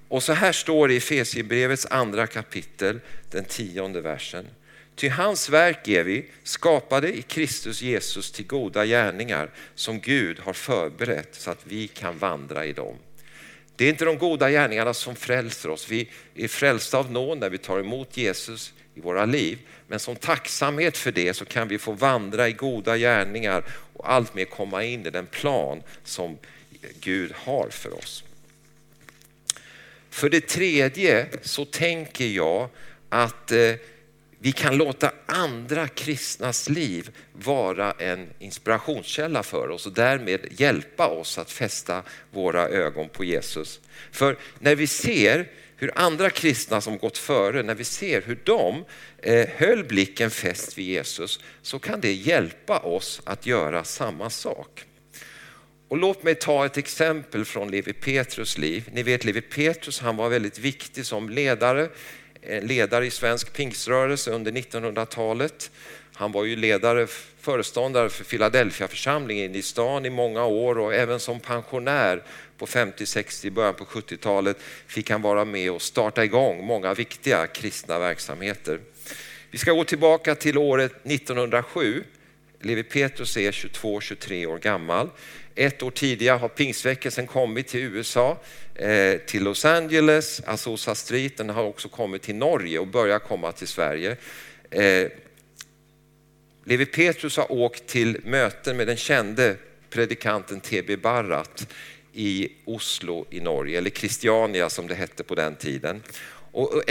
Och 0.08 0.24
så 0.24 0.34
här 0.34 0.52
står 0.52 0.88
det 0.88 0.94
i 0.94 0.98
Efesierbrevets 0.98 1.88
andra 1.90 2.28
kapitel, 2.28 3.00
den 3.32 3.46
tionde 3.46 4.02
versen. 4.02 4.46
Ty 4.96 5.10
hans 5.10 5.50
verk 5.50 5.88
är 5.88 6.04
vi, 6.04 6.26
skapade 6.44 7.18
i 7.18 7.22
Kristus 7.22 7.82
Jesus 7.82 8.32
till 8.32 8.48
goda 8.48 8.86
gärningar 8.86 9.50
som 9.76 10.00
Gud 10.00 10.40
har 10.40 10.54
förberett 10.54 11.36
så 11.36 11.52
att 11.52 11.62
vi 11.64 11.88
kan 11.88 12.18
vandra 12.18 12.66
i 12.66 12.74
dem. 12.74 12.96
Det 13.76 13.86
är 13.86 13.90
inte 13.90 14.06
de 14.06 14.18
goda 14.18 14.50
gärningarna 14.50 14.94
som 14.94 15.16
frälser 15.16 15.70
oss. 15.70 15.90
Vi 15.90 16.10
är 16.36 16.48
frälsta 16.48 16.98
av 16.98 17.12
nåd 17.12 17.38
när 17.38 17.50
vi 17.50 17.58
tar 17.58 17.80
emot 17.80 18.18
Jesus 18.18 18.74
i 18.96 19.00
våra 19.00 19.26
liv. 19.26 19.60
Men 19.88 20.00
som 20.00 20.16
tacksamhet 20.16 20.98
för 20.98 21.12
det 21.12 21.34
så 21.34 21.46
kan 21.46 21.68
vi 21.68 21.78
få 21.78 21.92
vandra 21.92 22.50
i 22.50 22.52
goda 22.52 22.98
gärningar 22.98 23.64
och 23.94 24.12
alltmer 24.12 24.46
komma 24.46 24.84
in 24.84 25.06
i 25.06 25.10
den 25.10 25.26
plan 25.26 25.82
som 26.04 26.38
Gud 27.00 27.32
har 27.36 27.70
för 27.70 27.94
oss. 27.98 28.24
För 30.10 30.30
det 30.30 30.48
tredje 30.48 31.28
så 31.42 31.66
tänker 31.66 32.28
jag 32.28 32.70
att 33.10 33.52
eh, 33.52 33.74
vi 34.46 34.52
kan 34.52 34.78
låta 34.78 35.12
andra 35.26 35.88
kristnas 35.88 36.70
liv 36.70 37.10
vara 37.34 37.92
en 37.92 38.30
inspirationskälla 38.40 39.44
för 39.44 39.70
oss 39.70 39.86
och 39.86 39.94
därmed 39.94 40.40
hjälpa 40.52 41.08
oss 41.08 41.38
att 41.38 41.52
fästa 41.52 42.04
våra 42.32 42.70
ögon 42.70 43.10
på 43.10 43.24
Jesus. 43.24 43.80
För 44.12 44.38
när 44.60 44.76
vi 44.76 44.88
ser 44.88 45.52
hur 45.76 45.92
andra 45.96 46.30
kristna 46.30 46.82
som 46.82 46.98
gått 46.98 47.18
före, 47.18 47.64
när 47.64 47.76
vi 47.76 47.84
ser 47.84 48.22
hur 48.22 48.40
de 48.44 48.86
eh, 49.18 49.50
höll 49.56 49.84
blicken 49.84 50.32
fäst 50.32 50.78
vid 50.78 50.86
Jesus, 50.86 51.40
så 51.62 51.80
kan 51.80 52.02
det 52.02 52.14
hjälpa 52.14 52.80
oss 52.80 53.22
att 53.24 53.46
göra 53.46 53.84
samma 53.84 54.30
sak. 54.30 54.86
Och 55.88 55.98
låt 55.98 56.24
mig 56.24 56.36
ta 56.36 56.66
ett 56.66 56.78
exempel 56.78 57.46
från 57.46 57.72
Levi 57.72 57.94
Petrus 57.94 58.58
liv. 58.58 58.90
Ni 58.94 59.04
vet 59.04 59.26
Levi 59.26 59.42
Petrus, 59.42 60.00
han 60.00 60.18
var 60.18 60.30
väldigt 60.30 60.60
viktig 60.60 61.06
som 61.06 61.30
ledare 61.30 61.90
Eh, 62.48 62.64
ledare 62.64 63.06
i 63.06 63.12
svensk 63.12 63.54
pingströrelse 63.54 64.32
under 64.32 64.52
1900-talet. 64.52 65.72
Han 66.14 66.32
var 66.32 66.46
ju 66.46 66.56
ledare, 66.56 67.08
föreståndare 67.40 68.10
för 68.10 68.24
Philadelphia-församlingen 68.24 69.56
i 69.56 69.62
stan 69.62 70.06
i 70.06 70.10
många 70.10 70.46
år 70.46 70.78
och 70.78 70.94
även 70.94 71.20
som 71.20 71.40
pensionär 71.40 72.24
på 72.58 72.68
50, 72.68 73.06
60, 73.06 73.50
början 73.50 73.74
på 73.74 73.86
70-talet 73.86 74.58
fick 74.88 75.10
han 75.10 75.22
vara 75.22 75.46
med 75.46 75.72
och 75.72 75.82
starta 75.82 76.24
igång 76.24 76.66
många 76.66 76.94
viktiga 76.94 77.48
kristna 77.48 78.00
verksamheter. 78.00 78.80
Vi 79.52 79.58
ska 79.58 79.72
gå 79.72 79.84
tillbaka 79.84 80.36
till 80.36 80.58
året 80.58 81.06
1907. 81.06 82.04
Levi 82.62 82.84
Petrus 82.84 83.38
är 83.38 83.52
22-23 83.52 84.46
år 84.46 84.58
gammal. 84.58 85.10
Ett 85.56 85.84
år 85.84 85.92
tidigare 85.92 86.38
har 86.38 86.48
pingstväckelsen 86.48 87.28
kommit 87.28 87.68
till 87.68 87.80
USA, 87.80 88.38
eh, 88.76 89.18
till 89.18 89.44
Los 89.44 89.66
Angeles, 89.66 90.42
alltså 90.46 90.70
Azusa 90.70 90.96
Street. 90.96 91.38
Den 91.38 91.50
har 91.50 91.64
också 91.64 91.90
kommit 91.90 92.22
till 92.22 92.36
Norge 92.36 92.80
och 92.80 92.88
börjar 92.88 93.20
komma 93.20 93.52
till 93.52 93.68
Sverige. 93.68 94.18
Eh, 94.70 95.08
Levi 96.64 96.86
Petrus 96.86 97.38
har 97.38 97.52
åkt 97.52 97.88
till 97.88 98.18
möten 98.24 98.78
med 98.78 98.88
den 98.88 98.98
kände 98.98 99.56
predikanten 99.90 100.60
T.B. 100.60 100.98
Barrat 100.98 101.68
i 102.14 102.50
Oslo 102.66 103.26
i 103.30 103.40
Norge, 103.40 103.78
eller 103.78 103.90
Christiania 103.90 104.70
som 104.70 104.88
det 104.88 104.96
hette 104.96 105.24
på 105.24 105.36
den 105.36 105.56
tiden. 105.56 106.04
Och 106.52 106.84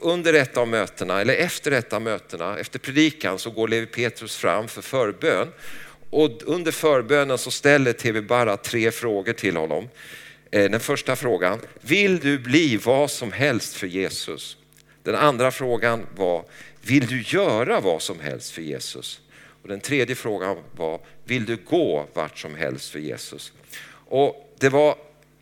under 0.00 0.34
ett 0.34 0.56
av 0.56 0.68
mötena, 0.68 1.20
eller 1.20 1.34
efter 1.34 1.72
ett 1.72 1.92
av 1.92 2.02
mötena, 2.02 2.58
efter 2.58 2.78
predikan 2.78 3.38
så 3.38 3.50
går 3.50 3.68
Levi 3.68 3.86
Petrus 3.86 4.36
fram 4.36 4.68
för 4.68 4.82
förbön 4.82 5.48
och 6.14 6.30
under 6.46 6.72
förbönen 6.72 7.38
så 7.38 7.50
ställer 7.50 7.92
TV 7.92 8.20
Barra 8.20 8.56
tre 8.56 8.90
frågor 8.90 9.32
till 9.32 9.56
honom. 9.56 9.88
Eh, 10.50 10.70
den 10.70 10.80
första 10.80 11.16
frågan, 11.16 11.60
vill 11.80 12.18
du 12.18 12.38
bli 12.38 12.76
vad 12.76 13.10
som 13.10 13.32
helst 13.32 13.74
för 13.74 13.86
Jesus? 13.86 14.56
Den 15.02 15.14
andra 15.14 15.50
frågan 15.50 16.06
var, 16.16 16.44
vill 16.82 17.06
du 17.06 17.22
göra 17.22 17.80
vad 17.80 18.02
som 18.02 18.20
helst 18.20 18.50
för 18.50 18.62
Jesus? 18.62 19.20
Och 19.62 19.68
den 19.68 19.80
tredje 19.80 20.14
frågan 20.14 20.56
var, 20.76 21.00
vill 21.24 21.44
du 21.44 21.56
gå 21.56 22.06
vart 22.12 22.38
som 22.38 22.54
helst 22.54 22.90
för 22.90 22.98
Jesus? 22.98 23.52
Och 24.08 24.54
det 24.58 24.68
var 24.68 24.96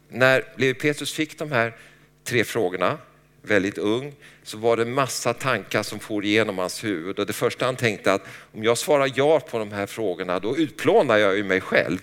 när 0.09 0.45
Levi 0.57 0.75
Petrus 0.75 1.12
fick 1.12 1.38
de 1.38 1.52
här 1.52 1.76
tre 2.25 2.45
frågorna, 2.45 2.99
väldigt 3.43 3.79
ung, 3.79 4.15
så 4.43 4.59
var 4.59 4.77
det 4.77 4.85
massa 4.85 5.35
tankar 5.35 5.83
som 5.83 5.99
for 5.99 6.25
igenom 6.25 6.59
hans 6.59 6.85
huvud. 6.85 7.19
Och 7.19 7.27
det 7.27 7.33
första 7.33 7.65
han 7.65 7.77
tänkte 7.77 8.13
att 8.13 8.23
om 8.53 8.65
jag 8.65 8.79
svarar 8.79 9.13
ja 9.15 9.41
på 9.41 9.59
de 9.59 9.73
här 9.73 9.87
frågorna 9.87 10.39
då 10.39 10.57
utplånar 10.57 11.17
jag 11.17 11.37
ju 11.37 11.45
mig 11.45 11.61
själv. 11.61 11.99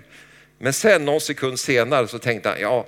Men 0.57 0.73
sen 0.73 1.05
någon 1.05 1.21
sekund 1.21 1.59
senare 1.59 2.07
så 2.07 2.19
tänkte 2.19 2.49
han, 2.49 2.61
ja 2.61 2.85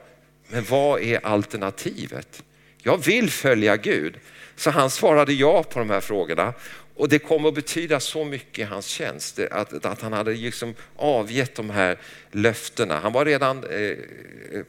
men 0.48 0.63
vad 0.70 1.01
är 1.01 1.25
alternativet? 1.25 2.43
Jag 2.77 2.98
vill 2.98 3.29
följa 3.29 3.77
Gud. 3.77 4.20
Så 4.55 4.70
han 4.70 4.89
svarade 4.89 5.34
ja 5.34 5.63
på 5.63 5.79
de 5.79 5.89
här 5.89 6.01
frågorna. 6.01 6.53
Och 6.95 7.10
det 7.10 7.19
kom 7.19 7.45
att 7.45 7.53
betyda 7.53 8.00
så 8.00 8.25
mycket 8.25 8.60
i 8.60 8.63
hans 8.63 8.86
tjänst, 8.86 9.39
att, 9.39 9.86
att 9.86 10.01
han 10.01 10.13
hade 10.13 10.31
liksom 10.31 10.75
avgett 10.95 11.55
de 11.55 11.69
här 11.69 11.98
löftena. 12.31 13.00
Han 13.00 13.13
var 13.13 13.25
redan 13.25 13.63
eh, 13.63 13.79
eh, 13.79 13.98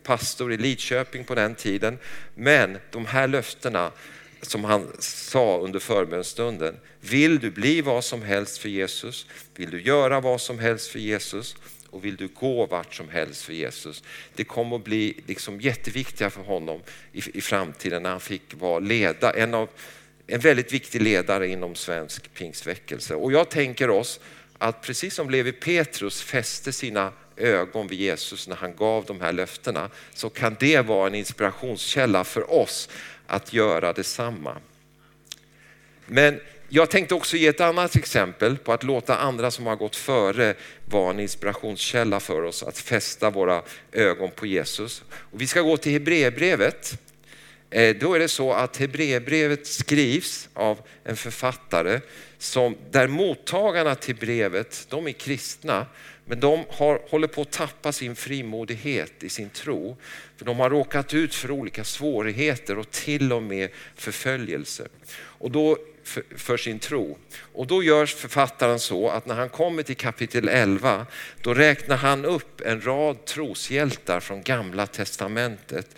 pastor 0.02 0.52
i 0.52 0.56
Lidköping 0.56 1.24
på 1.24 1.34
den 1.34 1.54
tiden, 1.54 1.98
men 2.34 2.78
de 2.90 3.06
här 3.06 3.28
löftena 3.28 3.90
som 4.42 4.64
han 4.64 4.88
sa 4.98 5.58
under 5.58 5.78
förbönstunden. 5.78 6.76
Vill 7.00 7.38
du 7.38 7.50
bli 7.50 7.80
vad 7.80 8.04
som 8.04 8.22
helst 8.22 8.58
för 8.58 8.68
Jesus? 8.68 9.26
Vill 9.56 9.70
du 9.70 9.82
göra 9.82 10.20
vad 10.20 10.40
som 10.40 10.58
helst 10.58 10.88
för 10.88 10.98
Jesus? 10.98 11.56
Och 11.90 12.04
vill 12.04 12.16
du 12.16 12.28
gå 12.28 12.66
vart 12.66 12.94
som 12.94 13.08
helst 13.08 13.42
för 13.42 13.52
Jesus? 13.52 14.02
Det 14.34 14.44
kommer 14.44 14.76
att 14.76 14.84
bli 14.84 15.22
liksom 15.26 15.60
jätteviktiga 15.60 16.30
för 16.30 16.42
honom 16.42 16.80
i, 17.12 17.38
i 17.38 17.40
framtiden 17.40 18.02
när 18.02 18.10
han 18.10 18.20
fick 18.20 18.54
vara 18.54 18.78
leda, 18.78 19.32
en, 19.32 19.54
av, 19.54 19.68
en 20.26 20.40
väldigt 20.40 20.72
viktig 20.72 21.02
ledare 21.02 21.48
inom 21.48 21.74
svensk 21.74 22.34
pingstväckelse. 22.34 23.14
Och 23.14 23.32
jag 23.32 23.48
tänker 23.48 23.90
oss 23.90 24.20
att 24.58 24.82
precis 24.82 25.14
som 25.14 25.30
Levi 25.30 25.52
Petrus 25.52 26.22
fäste 26.22 26.72
sina 26.72 27.12
ögon 27.36 27.86
vid 27.86 28.00
Jesus 28.00 28.48
när 28.48 28.56
han 28.56 28.76
gav 28.76 29.04
de 29.04 29.20
här 29.20 29.32
löftena, 29.32 29.90
så 30.14 30.30
kan 30.30 30.56
det 30.60 30.80
vara 30.80 31.06
en 31.06 31.14
inspirationskälla 31.14 32.24
för 32.24 32.52
oss 32.52 32.88
att 33.26 33.52
göra 33.52 33.92
detsamma. 33.92 34.56
Men 36.06 36.40
jag 36.68 36.90
tänkte 36.90 37.14
också 37.14 37.36
ge 37.36 37.46
ett 37.46 37.60
annat 37.60 37.96
exempel 37.96 38.58
på 38.58 38.72
att 38.72 38.82
låta 38.82 39.16
andra 39.16 39.50
som 39.50 39.66
har 39.66 39.76
gått 39.76 39.96
före 39.96 40.54
vara 40.84 41.10
en 41.10 41.20
inspirationskälla 41.20 42.20
för 42.20 42.42
oss 42.42 42.62
att 42.62 42.78
fästa 42.78 43.30
våra 43.30 43.62
ögon 43.92 44.30
på 44.30 44.46
Jesus. 44.46 45.02
Och 45.12 45.40
vi 45.40 45.46
ska 45.46 45.60
gå 45.60 45.76
till 45.76 45.92
Hebreerbrevet. 45.92 46.98
Eh, 47.72 47.96
då 47.96 48.14
är 48.14 48.18
det 48.18 48.28
så 48.28 48.52
att 48.52 48.76
Hebreerbrevet 48.76 49.66
skrivs 49.66 50.48
av 50.54 50.80
en 51.04 51.16
författare 51.16 52.00
som, 52.38 52.76
där 52.90 53.08
mottagarna 53.08 53.94
till 53.94 54.16
brevet, 54.16 54.86
de 54.90 55.06
är 55.06 55.12
kristna 55.12 55.86
men 56.24 56.40
de 56.40 56.64
har, 56.68 57.00
håller 57.08 57.28
på 57.28 57.42
att 57.42 57.50
tappa 57.50 57.92
sin 57.92 58.16
frimodighet 58.16 59.22
i 59.22 59.28
sin 59.28 59.50
tro. 59.50 59.96
För 60.36 60.44
de 60.44 60.58
har 60.58 60.70
råkat 60.70 61.14
ut 61.14 61.34
för 61.34 61.50
olika 61.50 61.84
svårigheter 61.84 62.78
och 62.78 62.90
till 62.90 63.32
och 63.32 63.42
med 63.42 63.70
förföljelse. 63.94 64.88
Och 65.14 65.50
då, 65.50 65.78
för, 66.04 66.22
för 66.36 66.56
sin 66.56 66.78
tro. 66.78 67.18
Och 67.52 67.66
då 67.66 67.82
gör 67.82 68.06
författaren 68.06 68.78
så 68.78 69.08
att 69.08 69.26
när 69.26 69.34
han 69.34 69.48
kommer 69.48 69.82
till 69.82 69.96
kapitel 69.96 70.48
11, 70.48 71.06
då 71.40 71.54
räknar 71.54 71.96
han 71.96 72.24
upp 72.24 72.60
en 72.60 72.80
rad 72.80 73.24
troshjältar 73.24 74.20
från 74.20 74.42
gamla 74.42 74.86
testamentet 74.86 75.96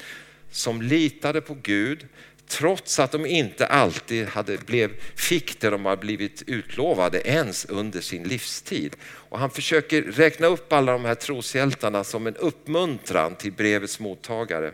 som 0.54 0.82
litade 0.82 1.40
på 1.40 1.56
Gud, 1.62 2.06
trots 2.49 2.99
att 2.99 3.12
de 3.12 3.26
inte 3.26 3.66
alltid 3.66 4.26
hade 4.26 4.56
blev, 4.56 4.90
fick 5.16 5.61
det 5.61 5.70
de 5.70 5.84
hade 5.87 6.00
blivit 6.00 6.42
utlovade 6.46 7.20
ens 7.20 7.64
under 7.64 8.00
sin 8.00 8.23
livstid. 8.23 8.96
Och 9.04 9.38
han 9.38 9.50
försöker 9.50 10.02
räkna 10.02 10.46
upp 10.46 10.73
alla 10.73 10.92
de 10.92 11.04
här 11.04 11.14
troshjältarna 11.14 12.04
som 12.04 12.26
en 12.26 12.37
uppmuntran 12.37 13.34
till 13.34 13.52
brevets 13.52 14.00
mottagare. 14.00 14.73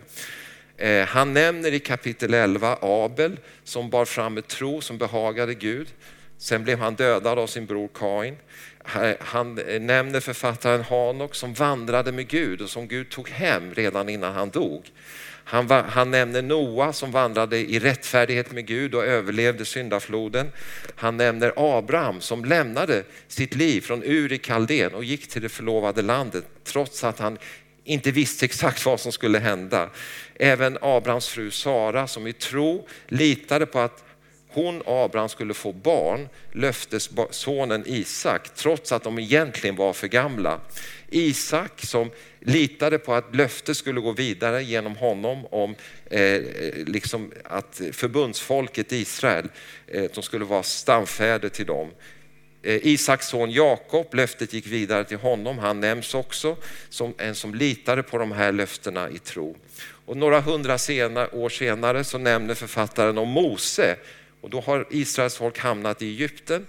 Eh, 0.77 1.07
han 1.07 1.33
nämner 1.33 1.73
i 1.73 1.79
kapitel 1.79 2.35
11 2.35 2.79
Abel 2.81 3.37
som 3.65 3.91
bar 3.91 4.05
fram 4.05 4.39
ett 4.39 4.49
tro 4.49 4.81
som 4.81 4.99
behagade 4.99 5.55
Gud. 5.55 5.89
Sen 6.39 6.65
blev 6.65 6.79
han 6.79 6.95
dödad 6.95 7.39
av 7.39 7.47
sin 7.47 7.67
bror 7.67 7.89
Kain. 7.95 8.37
Han 9.21 9.59
eh, 9.59 9.81
nämner 9.81 10.21
författaren 10.21 10.83
Hanok 10.83 11.35
som 11.35 11.55
vandrade 11.55 12.13
med 12.13 12.29
Gud 12.29 12.61
och 12.61 12.71
som 12.71 12.89
Gud 12.89 13.11
tog 13.11 13.29
hem 13.29 13.75
redan 13.75 14.09
innan 14.09 14.35
han 14.35 14.51
dog. 14.51 14.91
Han, 15.51 15.71
han 15.71 16.11
nämner 16.11 16.43
Noa 16.43 16.93
som 16.93 17.11
vandrade 17.11 17.59
i 17.59 17.79
rättfärdighet 17.79 18.53
med 18.53 18.67
Gud 18.67 18.95
och 18.95 19.05
överlevde 19.05 19.65
syndafloden. 19.65 20.53
Han 20.95 21.17
nämner 21.17 21.53
Abraham 21.57 22.21
som 22.21 22.45
lämnade 22.45 23.05
sitt 23.29 23.55
liv 23.55 23.81
från 23.81 24.03
Ur 24.03 24.33
i 24.33 24.39
Kaldén 24.39 24.95
och 24.95 25.05
gick 25.05 25.29
till 25.29 25.43
det 25.43 25.49
förlovade 25.49 26.03
landet 26.03 26.45
trots 26.65 27.05
att 27.05 27.19
han 27.19 27.39
inte 27.85 28.11
visste 28.11 28.45
exakt 28.45 28.87
vad 28.87 29.01
som 29.01 29.13
skulle 29.13 29.39
hända. 29.39 29.91
Även 30.35 30.79
Abrahams 30.81 31.29
fru 31.29 31.51
Sara 31.51 32.07
som 32.07 32.27
i 32.27 32.33
tro 32.33 32.89
litade 33.09 33.67
på 33.67 33.79
att 33.79 34.05
hon 34.53 34.81
och 34.81 35.05
Abraham 35.05 35.29
skulle 35.29 35.55
få 35.55 35.73
barn, 35.73 36.29
löftessonen 36.53 37.83
Isak, 37.87 38.55
trots 38.55 38.93
att 38.93 39.03
de 39.03 39.19
egentligen 39.19 39.77
var 39.77 39.93
för 39.93 40.09
gamla. 40.09 40.61
Isak 41.11 41.85
som 41.85 42.11
litade 42.41 42.99
på 42.99 43.15
att 43.15 43.35
löftet 43.35 43.77
skulle 43.77 44.01
gå 44.01 44.13
vidare 44.13 44.63
genom 44.63 44.97
honom 44.97 45.47
om 45.47 45.75
eh, 46.11 46.43
liksom 46.87 47.33
att 47.45 47.81
förbundsfolket 47.93 48.93
Israel, 48.93 49.49
eh, 49.87 50.05
de 50.15 50.23
skulle 50.23 50.45
vara 50.45 50.63
stamfäder 50.63 51.49
till 51.49 51.67
dem. 51.67 51.91
Eh, 52.63 52.87
Isaks 52.87 53.29
son 53.29 53.51
Jakob, 53.51 54.15
löftet 54.15 54.53
gick 54.53 54.67
vidare 54.67 55.05
till 55.05 55.17
honom. 55.17 55.59
Han 55.59 55.81
nämns 55.81 56.15
också 56.15 56.57
som 56.89 57.15
en 57.19 57.35
som 57.35 57.55
litade 57.55 58.03
på 58.03 58.19
de 58.19 58.33
här 58.33 58.53
löftena 58.53 59.11
i 59.11 59.19
tro. 59.19 59.57
Och 60.07 60.17
några 60.17 60.41
hundra 60.41 60.79
senare, 60.79 61.29
år 61.29 61.49
senare 61.49 62.05
så 62.05 62.19
nämner 62.19 62.55
författaren 62.55 63.19
om 63.19 63.29
Mose 63.29 63.97
och 64.41 64.51
då 64.51 64.61
har 64.61 64.87
Israels 64.91 65.37
folk 65.37 65.59
hamnat 65.59 66.03
i 66.03 66.07
Egypten. 66.07 66.67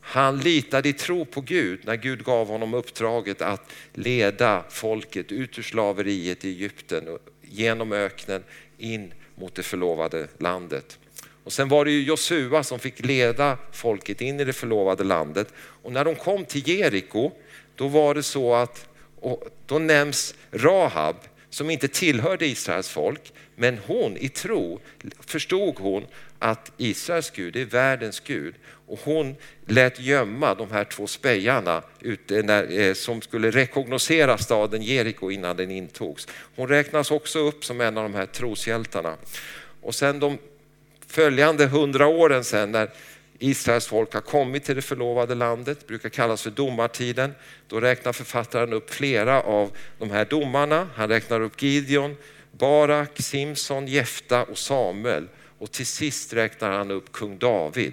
Han 0.00 0.40
litade 0.40 0.88
i 0.88 0.92
tro 0.92 1.24
på 1.24 1.40
Gud 1.40 1.80
när 1.84 1.96
Gud 1.96 2.24
gav 2.24 2.48
honom 2.48 2.74
uppdraget 2.74 3.42
att 3.42 3.70
leda 3.94 4.64
folket 4.68 5.32
ut 5.32 5.58
ur 5.58 5.62
slaveriet 5.62 6.44
i 6.44 6.48
Egypten 6.48 7.18
genom 7.42 7.92
öknen 7.92 8.42
in 8.78 9.12
mot 9.34 9.54
det 9.54 9.62
förlovade 9.62 10.28
landet. 10.38 10.98
Och 11.44 11.52
sen 11.52 11.68
var 11.68 11.84
det 11.84 11.90
ju 11.90 12.02
Josua 12.02 12.62
som 12.62 12.78
fick 12.78 13.04
leda 13.04 13.58
folket 13.72 14.20
in 14.20 14.40
i 14.40 14.44
det 14.44 14.52
förlovade 14.52 15.04
landet. 15.04 15.52
Och 15.56 15.92
när 15.92 16.04
de 16.04 16.14
kom 16.14 16.44
till 16.44 16.68
Jeriko, 16.68 17.30
då 17.74 17.88
var 17.88 18.14
det 18.14 18.22
så 18.22 18.54
att, 18.54 18.88
då 19.66 19.78
nämns 19.78 20.34
Rahab 20.50 21.16
som 21.50 21.70
inte 21.70 21.88
tillhörde 21.88 22.46
Israels 22.46 22.88
folk, 22.88 23.32
men 23.56 23.78
hon 23.86 24.16
i 24.16 24.28
tro 24.28 24.80
förstod 25.20 25.74
hon 25.78 26.06
att 26.42 26.72
Israels 26.76 27.30
Gud 27.30 27.56
är 27.56 27.64
världens 27.64 28.20
Gud 28.20 28.54
och 28.86 29.00
hon 29.04 29.36
lät 29.66 30.00
gömma 30.00 30.54
de 30.54 30.70
här 30.70 30.84
två 30.84 31.06
spejarna 31.06 31.82
ute 32.00 32.42
när, 32.42 32.78
eh, 32.78 32.94
som 32.94 33.22
skulle 33.22 33.50
rekognosera 33.50 34.38
staden 34.38 34.82
Jeriko 34.82 35.30
innan 35.30 35.56
den 35.56 35.70
intogs. 35.70 36.28
Hon 36.56 36.68
räknas 36.68 37.10
också 37.10 37.38
upp 37.38 37.64
som 37.64 37.80
en 37.80 37.98
av 37.98 38.02
de 38.02 38.14
här 38.14 38.26
troshjältarna. 38.26 39.16
Och 39.82 39.94
sen 39.94 40.20
de 40.20 40.38
följande 41.06 41.66
hundra 41.66 42.06
åren 42.06 42.44
sen 42.44 42.72
när 42.72 42.90
Israels 43.38 43.86
folk 43.86 44.14
har 44.14 44.20
kommit 44.20 44.64
till 44.64 44.76
det 44.76 44.82
förlovade 44.82 45.34
landet, 45.34 45.86
brukar 45.86 46.08
kallas 46.08 46.42
för 46.42 46.50
domartiden. 46.50 47.34
Då 47.68 47.80
räknar 47.80 48.12
författaren 48.12 48.72
upp 48.72 48.90
flera 48.90 49.42
av 49.42 49.70
de 49.98 50.10
här 50.10 50.24
domarna. 50.24 50.88
Han 50.94 51.08
räknar 51.08 51.40
upp 51.40 51.62
Gideon, 51.62 52.16
Barak, 52.52 53.20
Simson, 53.20 53.86
Jefta 53.86 54.44
och 54.44 54.58
Samuel. 54.58 55.28
Och 55.60 55.70
till 55.70 55.86
sist 55.86 56.32
räknar 56.32 56.70
han 56.70 56.90
upp 56.90 57.12
kung 57.12 57.38
David, 57.38 57.92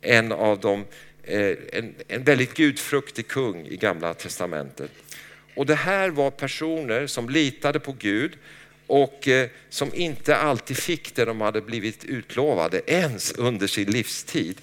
en 0.00 0.32
av 0.32 0.60
de, 0.60 0.84
eh, 1.22 1.56
en, 1.72 1.94
en 2.08 2.24
väldigt 2.24 2.54
gudfruktig 2.54 3.28
kung 3.28 3.66
i 3.66 3.76
gamla 3.76 4.14
testamentet. 4.14 4.90
Och 5.54 5.66
det 5.66 5.74
här 5.74 6.10
var 6.10 6.30
personer 6.30 7.06
som 7.06 7.28
litade 7.28 7.80
på 7.80 7.92
Gud 7.92 8.36
och 8.86 9.28
eh, 9.28 9.48
som 9.68 9.94
inte 9.94 10.36
alltid 10.36 10.76
fick 10.76 11.14
det 11.14 11.24
de 11.24 11.40
hade 11.40 11.60
blivit 11.60 12.04
utlovade 12.04 12.82
ens 12.86 13.32
under 13.32 13.66
sin 13.66 13.90
livstid. 13.90 14.60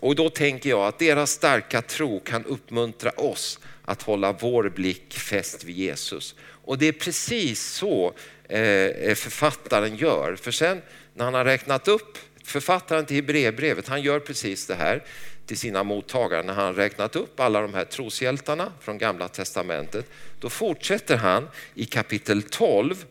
Och 0.00 0.14
då 0.14 0.30
tänker 0.30 0.70
jag 0.70 0.86
att 0.86 0.98
deras 0.98 1.30
starka 1.30 1.82
tro 1.82 2.20
kan 2.20 2.44
uppmuntra 2.44 3.10
oss 3.10 3.58
att 3.82 4.02
hålla 4.02 4.32
vår 4.32 4.68
blick 4.68 5.14
fäst 5.14 5.64
vid 5.64 5.76
Jesus. 5.76 6.34
Och 6.40 6.78
det 6.78 6.86
är 6.86 6.92
precis 6.92 7.62
så 7.62 8.14
Eh, 8.52 8.60
eh, 8.60 9.14
författaren 9.14 9.96
gör. 9.96 10.36
För 10.36 10.50
sen 10.50 10.82
när 11.14 11.24
han 11.24 11.34
har 11.34 11.44
räknat 11.44 11.88
upp, 11.88 12.18
författaren 12.44 13.06
till 13.06 13.16
Hebreerbrevet, 13.16 13.88
han 13.88 14.02
gör 14.02 14.20
precis 14.20 14.66
det 14.66 14.74
här 14.74 15.02
till 15.46 15.58
sina 15.58 15.84
mottagare 15.84 16.42
när 16.42 16.54
han 16.54 16.74
räknat 16.74 17.16
upp 17.16 17.40
alla 17.40 17.60
de 17.60 17.74
här 17.74 17.84
troshjältarna 17.84 18.72
från 18.80 18.98
gamla 18.98 19.28
testamentet. 19.28 20.06
Då 20.40 20.50
fortsätter 20.50 21.16
han 21.16 21.48
i 21.74 21.84
kapitel 21.84 22.42
12 22.42 23.04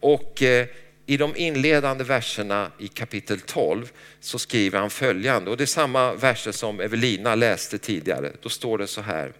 och 0.00 0.42
eh, 0.42 0.66
i 1.06 1.16
de 1.16 1.36
inledande 1.36 2.04
verserna 2.04 2.70
i 2.78 2.88
kapitel 2.88 3.40
12 3.40 3.90
så 4.20 4.38
skriver 4.38 4.78
han 4.78 4.90
följande 4.90 5.50
och 5.50 5.56
det 5.56 5.64
är 5.64 5.66
samma 5.66 6.14
verser 6.14 6.52
som 6.52 6.80
Evelina 6.80 7.34
läste 7.34 7.78
tidigare. 7.78 8.32
Då 8.42 8.48
står 8.48 8.78
det 8.78 8.86
så 8.86 9.00
här. 9.00 9.32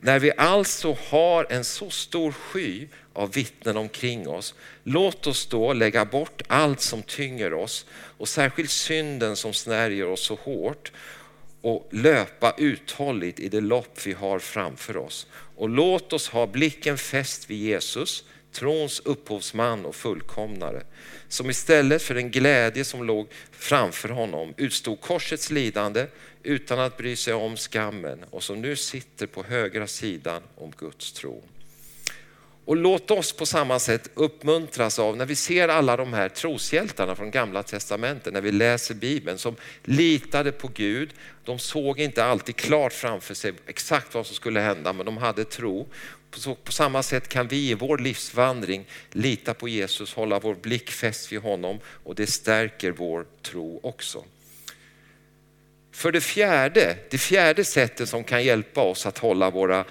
När 0.00 0.18
vi 0.18 0.32
alltså 0.36 0.96
har 1.10 1.46
en 1.50 1.64
så 1.64 1.90
stor 1.90 2.32
sky 2.32 2.88
av 3.12 3.32
vittnen 3.32 3.76
omkring 3.76 4.28
oss, 4.28 4.54
låt 4.84 5.26
oss 5.26 5.46
då 5.46 5.72
lägga 5.72 6.04
bort 6.04 6.42
allt 6.46 6.80
som 6.80 7.02
tynger 7.02 7.54
oss 7.54 7.86
och 7.92 8.28
särskilt 8.28 8.70
synden 8.70 9.36
som 9.36 9.52
snärjer 9.52 10.08
oss 10.08 10.20
så 10.20 10.34
hårt 10.34 10.92
och 11.60 11.88
löpa 11.90 12.54
uthålligt 12.58 13.40
i 13.40 13.48
det 13.48 13.60
lopp 13.60 14.06
vi 14.06 14.12
har 14.12 14.38
framför 14.38 14.96
oss. 14.96 15.26
Och 15.56 15.68
låt 15.68 16.12
oss 16.12 16.28
ha 16.28 16.46
blicken 16.46 16.98
fäst 16.98 17.50
vid 17.50 17.58
Jesus, 17.58 18.24
trons 18.52 19.00
upphovsman 19.04 19.86
och 19.86 19.94
fullkomnare, 19.94 20.82
som 21.28 21.50
istället 21.50 22.02
för 22.02 22.14
den 22.14 22.30
glädje 22.30 22.84
som 22.84 23.04
låg 23.04 23.28
framför 23.50 24.08
honom 24.08 24.54
utstod 24.56 25.00
korsets 25.00 25.50
lidande 25.50 26.06
utan 26.48 26.78
att 26.78 26.96
bry 26.96 27.16
sig 27.16 27.34
om 27.34 27.56
skammen 27.56 28.24
och 28.30 28.42
som 28.42 28.60
nu 28.60 28.76
sitter 28.76 29.26
på 29.26 29.42
högra 29.42 29.86
sidan 29.86 30.42
om 30.54 30.72
Guds 30.78 31.12
tron. 31.12 31.42
Och 32.64 32.76
låt 32.76 33.10
oss 33.10 33.32
på 33.32 33.46
samma 33.46 33.78
sätt 33.78 34.10
uppmuntras 34.14 34.98
av 34.98 35.16
när 35.16 35.26
vi 35.26 35.36
ser 35.36 35.68
alla 35.68 35.96
de 35.96 36.12
här 36.12 36.28
troshjältarna 36.28 37.14
från 37.14 37.30
gamla 37.30 37.62
testamentet, 37.62 38.32
när 38.32 38.40
vi 38.40 38.52
läser 38.52 38.94
Bibeln 38.94 39.38
som 39.38 39.56
litade 39.84 40.52
på 40.52 40.68
Gud. 40.74 41.10
De 41.44 41.58
såg 41.58 42.00
inte 42.00 42.24
alltid 42.24 42.56
klart 42.56 42.92
framför 42.92 43.34
sig 43.34 43.52
exakt 43.66 44.14
vad 44.14 44.26
som 44.26 44.36
skulle 44.36 44.60
hända, 44.60 44.92
men 44.92 45.06
de 45.06 45.16
hade 45.16 45.44
tro. 45.44 45.88
Så 46.32 46.54
på 46.54 46.72
samma 46.72 47.02
sätt 47.02 47.28
kan 47.28 47.48
vi 47.48 47.70
i 47.70 47.74
vår 47.74 47.98
livsvandring 47.98 48.86
lita 49.10 49.54
på 49.54 49.68
Jesus, 49.68 50.14
hålla 50.14 50.38
vår 50.38 50.54
blick 50.54 50.90
fäst 50.90 51.32
vid 51.32 51.40
honom 51.40 51.78
och 52.04 52.14
det 52.14 52.26
stärker 52.26 52.90
vår 52.90 53.26
tro 53.42 53.80
också. 53.82 54.24
För 55.98 56.12
det 56.12 56.20
fjärde, 56.20 56.96
det 57.10 57.18
fjärde 57.18 57.64
sättet 57.64 58.08
som 58.08 58.24
kan 58.24 58.44
hjälpa 58.44 58.80
oss 58.80 59.06
att 59.06 59.18
hålla 59.18 59.50
våra 59.50 59.84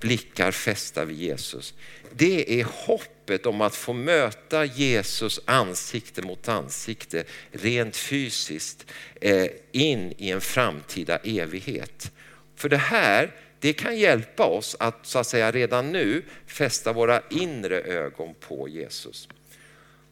blickar 0.00 0.50
fästa 0.50 1.04
vid 1.04 1.16
Jesus, 1.16 1.74
det 2.12 2.60
är 2.60 2.64
hoppet 2.64 3.46
om 3.46 3.60
att 3.60 3.74
få 3.74 3.92
möta 3.92 4.64
Jesus 4.64 5.40
ansikte 5.44 6.22
mot 6.22 6.48
ansikte, 6.48 7.24
rent 7.50 7.96
fysiskt, 7.96 8.86
eh, 9.20 9.46
in 9.72 10.14
i 10.18 10.30
en 10.30 10.40
framtida 10.40 11.18
evighet. 11.18 12.12
För 12.56 12.68
det 12.68 12.76
här, 12.76 13.34
det 13.60 13.72
kan 13.72 13.98
hjälpa 13.98 14.44
oss 14.44 14.76
att 14.78 15.06
så 15.06 15.18
att 15.18 15.26
säga 15.26 15.50
redan 15.50 15.92
nu 15.92 16.22
fästa 16.46 16.92
våra 16.92 17.22
inre 17.30 17.80
ögon 17.80 18.34
på 18.40 18.68
Jesus. 18.68 19.28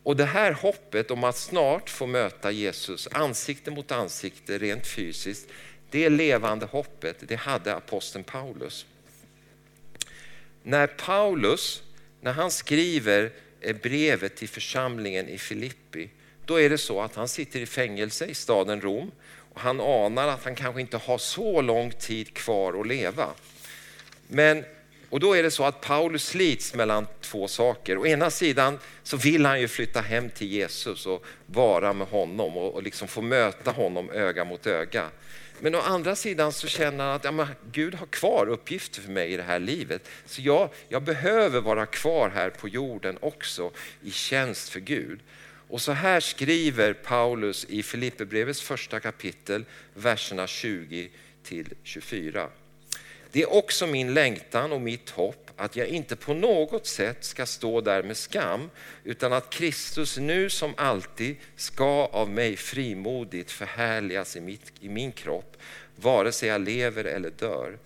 Och 0.02 0.16
det 0.16 0.24
här 0.24 0.52
hoppet 0.52 1.10
om 1.10 1.24
att 1.24 1.36
snart 1.36 1.90
få 1.90 2.06
möta 2.06 2.50
Jesus 2.50 3.08
ansikte 3.12 3.70
mot 3.70 3.92
ansikte 3.92 4.58
rent 4.58 4.86
fysiskt, 4.86 5.48
det 5.90 6.08
levande 6.08 6.66
hoppet, 6.66 7.16
det 7.20 7.36
hade 7.36 7.74
aposteln 7.74 8.24
Paulus. 8.24 8.86
När 10.62 10.86
Paulus 10.86 11.82
när 12.20 12.32
han 12.32 12.50
skriver 12.50 13.32
eh, 13.60 13.76
brevet 13.76 14.36
till 14.36 14.48
församlingen 14.48 15.28
i 15.28 15.38
Filippi, 15.38 16.10
då 16.44 16.60
är 16.60 16.70
det 16.70 16.78
så 16.78 17.00
att 17.00 17.14
han 17.14 17.28
sitter 17.28 17.60
i 17.60 17.66
fängelse 17.66 18.26
i 18.26 18.34
staden 18.34 18.80
Rom 18.80 19.10
och 19.54 19.60
han 19.60 19.80
anar 19.80 20.28
att 20.28 20.44
han 20.44 20.54
kanske 20.54 20.80
inte 20.80 20.96
har 20.96 21.18
så 21.18 21.60
lång 21.60 21.90
tid 21.90 22.34
kvar 22.34 22.80
att 22.80 22.86
leva. 22.86 23.28
Men 24.28 24.64
och 25.10 25.20
då 25.20 25.36
är 25.36 25.42
det 25.42 25.50
så 25.50 25.64
att 25.64 25.80
Paulus 25.80 26.26
slits 26.26 26.74
mellan 26.74 27.06
två 27.20 27.48
saker. 27.48 27.98
Å 27.98 28.06
ena 28.06 28.30
sidan 28.30 28.78
så 29.02 29.16
vill 29.16 29.46
han 29.46 29.60
ju 29.60 29.68
flytta 29.68 30.00
hem 30.00 30.30
till 30.30 30.46
Jesus 30.46 31.06
och 31.06 31.24
vara 31.46 31.92
med 31.92 32.06
honom 32.06 32.56
och, 32.56 32.74
och 32.74 32.82
liksom 32.82 33.08
få 33.08 33.22
möta 33.22 33.70
honom 33.70 34.10
öga 34.10 34.44
mot 34.44 34.66
öga. 34.66 35.08
Men 35.60 35.74
å 35.74 35.80
andra 35.80 36.16
sidan 36.16 36.52
så 36.52 36.66
känner 36.66 37.04
han 37.04 37.14
att 37.14 37.24
ja, 37.24 37.48
Gud 37.72 37.94
har 37.94 38.06
kvar 38.06 38.48
uppgifter 38.48 39.00
för 39.00 39.10
mig 39.10 39.32
i 39.32 39.36
det 39.36 39.42
här 39.42 39.58
livet. 39.58 40.08
Så 40.26 40.42
jag, 40.42 40.68
jag 40.88 41.02
behöver 41.02 41.60
vara 41.60 41.86
kvar 41.86 42.30
här 42.30 42.50
på 42.50 42.68
jorden 42.68 43.18
också 43.20 43.70
i 44.02 44.10
tjänst 44.10 44.68
för 44.68 44.80
Gud. 44.80 45.20
Och 45.68 45.80
så 45.80 45.92
här 45.92 46.20
skriver 46.20 46.92
Paulus 46.92 47.66
i 47.68 47.82
Filipperbrevets 47.82 48.62
första 48.62 49.00
kapitel, 49.00 49.64
verserna 49.94 50.46
20 50.46 51.10
till 51.42 51.66
24. 51.82 52.48
Det 53.32 53.42
är 53.42 53.52
också 53.52 53.86
min 53.86 54.14
längtan 54.14 54.72
och 54.72 54.80
mitt 54.80 55.10
hopp 55.10 55.50
att 55.56 55.76
jag 55.76 55.86
inte 55.86 56.16
på 56.16 56.34
något 56.34 56.86
sätt 56.86 57.24
ska 57.24 57.46
stå 57.46 57.80
där 57.80 58.02
med 58.02 58.16
skam, 58.16 58.70
utan 59.04 59.32
att 59.32 59.50
Kristus 59.50 60.18
nu 60.18 60.50
som 60.50 60.74
alltid 60.76 61.36
ska 61.56 62.06
av 62.12 62.30
mig 62.30 62.56
frimodigt 62.56 63.50
förhärligas 63.50 64.36
i, 64.36 64.40
mitt, 64.40 64.72
i 64.80 64.88
min 64.88 65.12
kropp, 65.12 65.56
vare 65.96 66.32
sig 66.32 66.48
jag 66.48 66.60
lever 66.60 67.04
eller 67.04 67.30
dör. 67.30 67.78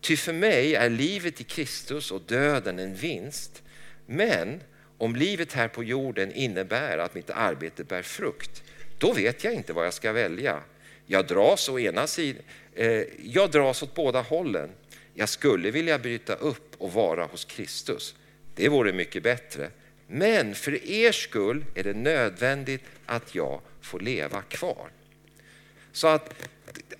Ty 0.00 0.16
för 0.16 0.32
mig 0.32 0.74
är 0.74 0.90
livet 0.90 1.40
i 1.40 1.44
Kristus 1.44 2.10
och 2.10 2.22
döden 2.26 2.78
en 2.78 2.94
vinst. 2.94 3.62
Men 4.06 4.60
om 4.98 5.16
livet 5.16 5.52
här 5.52 5.68
på 5.68 5.84
jorden 5.84 6.32
innebär 6.32 6.98
att 6.98 7.14
mitt 7.14 7.30
arbete 7.30 7.84
bär 7.84 8.02
frukt, 8.02 8.62
då 8.98 9.12
vet 9.12 9.44
jag 9.44 9.54
inte 9.54 9.72
vad 9.72 9.86
jag 9.86 9.94
ska 9.94 10.12
välja. 10.12 10.62
Jag 11.10 11.26
dras 11.26 11.68
å 11.68 11.78
ena 11.78 12.06
sidan, 12.06 12.42
eh, 12.74 13.02
jag 13.22 13.50
dras 13.50 13.82
åt 13.82 13.94
båda 13.94 14.20
hållen. 14.20 14.70
Jag 15.14 15.28
skulle 15.28 15.70
vilja 15.70 15.98
bryta 15.98 16.34
upp 16.34 16.74
och 16.78 16.92
vara 16.92 17.24
hos 17.24 17.44
Kristus. 17.44 18.14
Det 18.54 18.68
vore 18.68 18.92
mycket 18.92 19.22
bättre. 19.22 19.70
Men 20.06 20.54
för 20.54 20.84
er 20.90 21.12
skull 21.12 21.64
är 21.74 21.84
det 21.84 21.94
nödvändigt 21.94 22.82
att 23.06 23.34
jag 23.34 23.60
får 23.80 24.00
leva 24.00 24.42
kvar. 24.42 24.90
Så 25.92 26.08
att, 26.08 26.34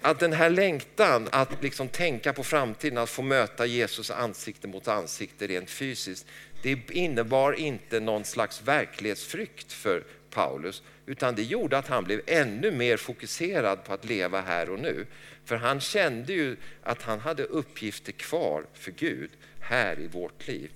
att 0.00 0.20
den 0.20 0.32
här 0.32 0.50
längtan 0.50 1.28
att 1.32 1.62
liksom 1.62 1.88
tänka 1.88 2.32
på 2.32 2.44
framtiden, 2.44 2.98
att 2.98 3.10
få 3.10 3.22
möta 3.22 3.66
Jesus 3.66 4.10
ansikte 4.10 4.68
mot 4.68 4.88
ansikte 4.88 5.46
rent 5.46 5.70
fysiskt, 5.70 6.26
det 6.62 6.90
innebar 6.90 7.52
inte 7.52 8.00
någon 8.00 8.24
slags 8.24 8.62
verklighetsfrykt 8.62 9.72
för 9.72 10.04
Paulus, 10.30 10.82
utan 11.06 11.34
det 11.34 11.42
gjorde 11.42 11.78
att 11.78 11.88
han 11.88 12.04
blev 12.04 12.20
ännu 12.26 12.70
mer 12.70 12.96
fokuserad 12.96 13.84
på 13.84 13.92
att 13.92 14.04
leva 14.04 14.40
här 14.40 14.70
och 14.70 14.78
nu. 14.78 15.06
För 15.44 15.56
han 15.56 15.80
kände 15.80 16.32
ju 16.32 16.56
att 16.82 17.02
han 17.02 17.20
hade 17.20 17.42
uppgifter 17.42 18.12
kvar 18.12 18.64
för 18.74 18.90
Gud 18.90 19.30
här 19.60 20.00
i 20.00 20.06
vårt 20.06 20.48
liv. 20.48 20.70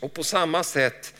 Och 0.00 0.14
på 0.14 0.24
samma 0.24 0.64
sätt 0.64 1.14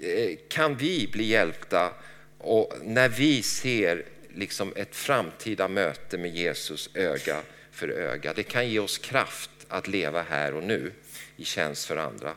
eh, 0.00 0.38
kan 0.48 0.76
vi 0.76 1.08
bli 1.12 1.24
hjälpta 1.24 1.92
och 2.38 2.74
när 2.82 3.08
vi 3.08 3.42
ser 3.42 4.04
liksom 4.34 4.72
ett 4.76 4.96
framtida 4.96 5.68
möte 5.68 6.18
med 6.18 6.34
Jesus 6.34 6.90
öga 6.94 7.40
för 7.70 7.88
öga. 7.88 8.32
Det 8.34 8.42
kan 8.42 8.68
ge 8.68 8.78
oss 8.78 8.98
kraft 8.98 9.50
att 9.68 9.88
leva 9.88 10.22
här 10.22 10.54
och 10.54 10.62
nu 10.62 10.92
i 11.36 11.44
tjänst 11.44 11.86
för 11.86 11.96
andra. 11.96 12.34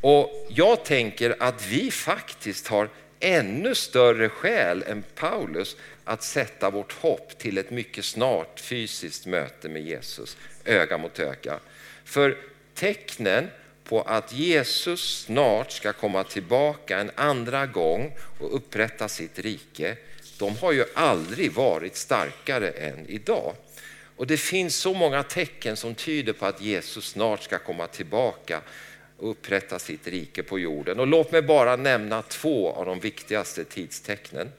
Och 0.00 0.46
jag 0.50 0.84
tänker 0.84 1.36
att 1.38 1.66
vi 1.66 1.90
faktiskt 1.90 2.66
har 2.66 2.88
ännu 3.20 3.74
större 3.74 4.28
skäl 4.28 4.84
än 4.86 5.04
Paulus 5.14 5.76
att 6.04 6.22
sätta 6.22 6.70
vårt 6.70 6.92
hopp 6.92 7.38
till 7.38 7.58
ett 7.58 7.70
mycket 7.70 8.04
snart 8.04 8.60
fysiskt 8.60 9.26
möte 9.26 9.68
med 9.68 9.82
Jesus, 9.82 10.36
öga 10.64 10.98
mot 10.98 11.18
öga. 11.18 11.60
För 12.04 12.36
tecknen 12.74 13.50
på 13.84 14.02
att 14.02 14.32
Jesus 14.32 15.24
snart 15.24 15.72
ska 15.72 15.92
komma 15.92 16.24
tillbaka 16.24 16.98
en 16.98 17.10
andra 17.14 17.66
gång 17.66 18.12
och 18.38 18.56
upprätta 18.56 19.08
sitt 19.08 19.38
rike, 19.38 19.96
de 20.38 20.56
har 20.56 20.72
ju 20.72 20.84
aldrig 20.94 21.52
varit 21.52 21.96
starkare 21.96 22.70
än 22.70 23.06
idag. 23.06 23.54
Och 24.16 24.26
det 24.26 24.36
finns 24.36 24.76
så 24.76 24.94
många 24.94 25.22
tecken 25.22 25.76
som 25.76 25.94
tyder 25.94 26.32
på 26.32 26.46
att 26.46 26.60
Jesus 26.60 27.10
snart 27.10 27.42
ska 27.42 27.58
komma 27.58 27.86
tillbaka 27.86 28.60
upprätta 29.20 29.78
sitt 29.78 30.06
rike 30.06 30.42
på 30.42 30.58
jorden. 30.58 31.00
Och 31.00 31.06
låt 31.06 31.32
mig 31.32 31.42
bara 31.42 31.76
nämna 31.76 32.22
två 32.22 32.72
av 32.72 32.86
de 32.86 33.00
viktigaste 33.00 33.64
tidstecknen. 33.64 34.52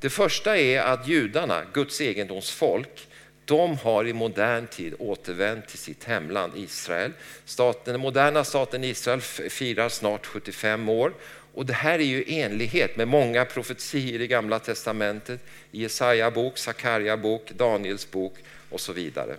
Det 0.00 0.10
första 0.10 0.58
är 0.58 0.80
att 0.80 1.08
judarna, 1.08 1.62
Guds 1.72 2.00
egendomsfolk, 2.00 3.08
de 3.44 3.76
har 3.76 4.06
i 4.06 4.12
modern 4.12 4.66
tid 4.66 4.94
återvänt 4.98 5.68
till 5.68 5.78
sitt 5.78 6.04
hemland 6.04 6.52
Israel. 6.56 7.12
Staten, 7.44 7.92
den 7.92 8.00
moderna 8.00 8.44
staten 8.44 8.84
Israel 8.84 9.20
firar 9.20 9.88
snart 9.88 10.26
75 10.26 10.88
år 10.88 11.12
och 11.54 11.66
det 11.66 11.72
här 11.72 11.98
är 11.98 12.04
ju 12.04 12.24
enlighet 12.26 12.96
med 12.96 13.08
många 13.08 13.44
profetier 13.44 14.20
i 14.20 14.26
gamla 14.26 14.58
testamentet, 14.58 15.40
Jesaja 15.70 16.30
bok, 16.30 16.58
Sakarja 16.58 17.16
bok, 17.16 17.50
Daniels 17.56 18.10
bok 18.10 18.34
och 18.70 18.80
så 18.80 18.92
vidare. 18.92 19.36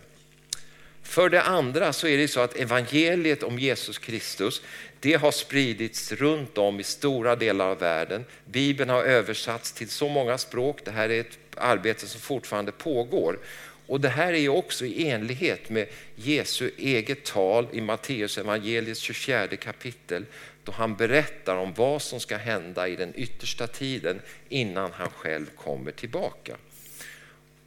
För 1.03 1.29
det 1.29 1.41
andra 1.41 1.93
så 1.93 2.07
är 2.07 2.17
det 2.17 2.27
så 2.27 2.39
att 2.39 2.55
evangeliet 2.55 3.43
om 3.43 3.59
Jesus 3.59 3.97
Kristus, 3.97 4.61
det 4.99 5.13
har 5.13 5.31
spridits 5.31 6.11
runt 6.11 6.57
om 6.57 6.79
i 6.79 6.83
stora 6.83 7.35
delar 7.35 7.67
av 7.67 7.79
världen. 7.79 8.25
Bibeln 8.45 8.89
har 8.89 9.03
översatts 9.03 9.71
till 9.71 9.89
så 9.89 10.09
många 10.09 10.37
språk. 10.37 10.79
Det 10.85 10.91
här 10.91 11.09
är 11.09 11.19
ett 11.19 11.37
arbete 11.57 12.07
som 12.07 12.21
fortfarande 12.21 12.71
pågår. 12.71 13.39
Och 13.87 14.01
det 14.01 14.09
här 14.09 14.33
är 14.33 14.49
också 14.49 14.85
i 14.85 15.09
enlighet 15.09 15.69
med 15.69 15.87
Jesu 16.15 16.71
eget 16.77 17.25
tal 17.25 17.67
i 17.71 17.81
Matteus 17.81 18.37
evangeliets 18.37 18.99
24 18.99 19.47
kapitel 19.47 20.25
då 20.63 20.71
han 20.71 20.95
berättar 20.95 21.55
om 21.55 21.73
vad 21.73 22.01
som 22.01 22.19
ska 22.19 22.37
hända 22.37 22.87
i 22.87 22.95
den 22.95 23.13
yttersta 23.15 23.67
tiden 23.67 24.21
innan 24.49 24.91
han 24.91 25.09
själv 25.09 25.45
kommer 25.55 25.91
tillbaka. 25.91 26.57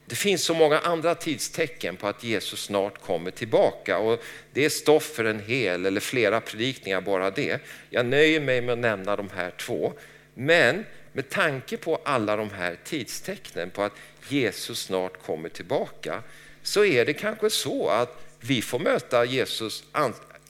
Det 0.08 0.16
finns 0.16 0.42
så 0.42 0.54
många 0.54 0.78
andra 0.78 1.14
tidstecken 1.14 1.96
på 1.96 2.08
att 2.08 2.24
Jesus 2.24 2.62
snart 2.62 3.02
kommer 3.02 3.30
tillbaka 3.30 3.98
och 3.98 4.22
det 4.52 4.64
är 4.64 4.68
stoff 4.68 5.04
för 5.04 5.24
en 5.24 5.40
hel 5.40 5.86
eller 5.86 6.00
flera 6.00 6.40
predikningar 6.40 7.00
bara 7.00 7.30
det. 7.30 7.60
Jag 7.90 8.06
nöjer 8.06 8.40
mig 8.40 8.60
med 8.60 8.72
att 8.72 8.78
nämna 8.78 9.16
de 9.16 9.30
här 9.34 9.50
två. 9.50 9.92
Men 10.34 10.84
med 11.12 11.28
tanke 11.28 11.76
på 11.76 12.00
alla 12.04 12.36
de 12.36 12.50
här 12.50 12.76
tidstecknen 12.84 13.70
på 13.70 13.82
att 13.82 13.92
Jesus 14.28 14.82
snart 14.82 15.22
kommer 15.22 15.48
tillbaka 15.48 16.22
så 16.62 16.84
är 16.84 17.04
det 17.04 17.12
kanske 17.12 17.50
så 17.50 17.88
att 17.88 18.22
vi 18.40 18.62
får 18.62 18.78
möta 18.78 19.24
Jesus 19.24 19.84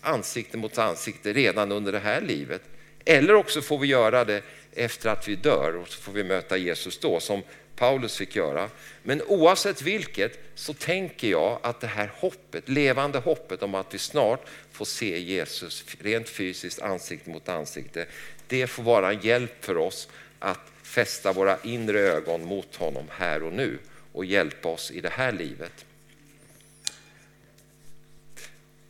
ansikte 0.00 0.56
mot 0.56 0.78
ansikte 0.78 1.32
redan 1.32 1.72
under 1.72 1.92
det 1.92 1.98
här 1.98 2.20
livet. 2.20 2.62
Eller 3.04 3.34
också 3.34 3.62
får 3.62 3.78
vi 3.78 3.86
göra 3.86 4.24
det 4.24 4.42
efter 4.72 5.10
att 5.10 5.28
vi 5.28 5.36
dör 5.36 5.76
och 5.76 5.88
så 5.88 6.00
får 6.00 6.12
vi 6.12 6.24
möta 6.24 6.56
Jesus 6.56 6.98
då 6.98 7.20
som 7.20 7.42
Paulus 7.76 8.16
fick 8.16 8.36
göra. 8.36 8.70
Men 9.02 9.22
oavsett 9.22 9.82
vilket 9.82 10.38
så 10.54 10.74
tänker 10.74 11.28
jag 11.28 11.58
att 11.62 11.80
det 11.80 11.86
här 11.86 12.10
hoppet, 12.14 12.68
levande 12.68 13.18
hoppet 13.18 13.62
om 13.62 13.74
att 13.74 13.94
vi 13.94 13.98
snart 13.98 14.48
får 14.72 14.84
se 14.84 15.18
Jesus 15.18 15.84
rent 16.00 16.28
fysiskt 16.28 16.82
ansikte 16.82 17.30
mot 17.30 17.48
ansikte, 17.48 18.06
det 18.48 18.66
får 18.66 18.82
vara 18.82 19.12
en 19.12 19.20
hjälp 19.20 19.64
för 19.64 19.76
oss 19.76 20.08
att 20.38 20.72
fästa 20.82 21.32
våra 21.32 21.58
inre 21.62 22.00
ögon 22.00 22.44
mot 22.44 22.76
honom 22.76 23.04
här 23.10 23.42
och 23.42 23.52
nu 23.52 23.78
och 24.12 24.24
hjälpa 24.24 24.68
oss 24.68 24.90
i 24.90 25.00
det 25.00 25.12
här 25.12 25.32
livet. 25.32 25.84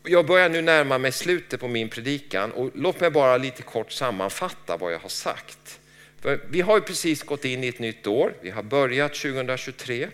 Jag 0.02 0.26
börjar 0.26 0.48
nu 0.48 0.62
närma 0.62 0.98
mig 0.98 1.12
slutet 1.12 1.60
på 1.60 1.68
min 1.68 1.88
predikan 1.88 2.52
och 2.52 2.70
låt 2.74 3.00
mig 3.00 3.10
bara 3.10 3.36
lite 3.36 3.62
kort 3.62 3.92
sammanfatta 3.92 4.76
vad 4.76 4.92
jag 4.92 4.98
har 4.98 5.08
sagt. 5.08 5.80
För 6.20 6.40
vi 6.48 6.60
har 6.60 6.80
precis 6.80 7.22
gått 7.22 7.44
in 7.44 7.64
i 7.64 7.68
ett 7.68 7.78
nytt 7.78 8.06
år, 8.06 8.34
vi 8.40 8.50
har 8.50 8.62
börjat 8.62 9.14
2023 9.14 10.08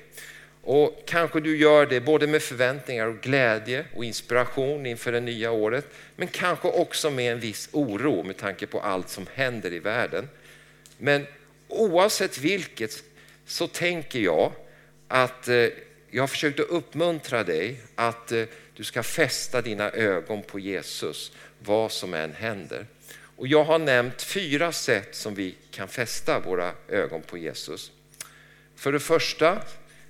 och 0.62 1.03
kanske 1.07 1.41
du 1.41 1.57
gör 1.57 1.87
det 1.87 2.01
både 2.01 2.27
med 2.27 2.43
förväntningar 2.43 3.07
och 3.07 3.21
glädje 3.21 3.85
och 3.95 4.05
inspiration 4.05 4.87
inför 4.87 5.12
det 5.12 5.21
nya 5.21 5.51
året, 5.51 5.87
men 6.17 6.29
kanske 6.29 6.69
också 6.69 7.11
med 7.11 7.33
en 7.33 7.41
viss 7.41 7.69
oro 7.73 8.23
med 8.23 8.37
tanke 8.37 8.67
på 8.67 8.81
allt 8.81 9.09
som 9.09 9.27
händer 9.35 9.73
i 9.73 9.79
världen. 9.79 10.29
Men 10.99 11.27
oavsett 11.69 12.38
vilket 12.38 13.05
så 13.47 13.67
tänker 13.67 14.21
jag 14.21 14.53
att 15.09 15.49
eh, 15.49 15.69
jag 16.11 16.23
har 16.23 16.29
försökt 16.29 16.61
att 16.61 16.67
uppmuntra 16.67 17.45
dig 17.45 17.81
att 17.95 18.33
eh, 18.33 18.45
du 18.77 18.85
ska 18.85 19.03
fästa 19.03 19.62
dina 19.62 19.91
ögon 19.91 20.43
på 20.43 20.59
Jesus 20.59 21.33
vad 21.59 21.93
som 21.93 22.15
än 22.15 22.33
händer. 22.33 22.87
Och 23.42 23.48
jag 23.48 23.64
har 23.64 23.78
nämnt 23.78 24.22
fyra 24.22 24.72
sätt 24.72 25.14
som 25.14 25.35
vi 25.35 25.55
kan 25.70 25.88
fästa 25.88 26.40
våra 26.40 26.72
ögon 26.88 27.22
på 27.22 27.38
Jesus. 27.38 27.90
För 28.76 28.92
det 28.92 29.00
första 29.00 29.62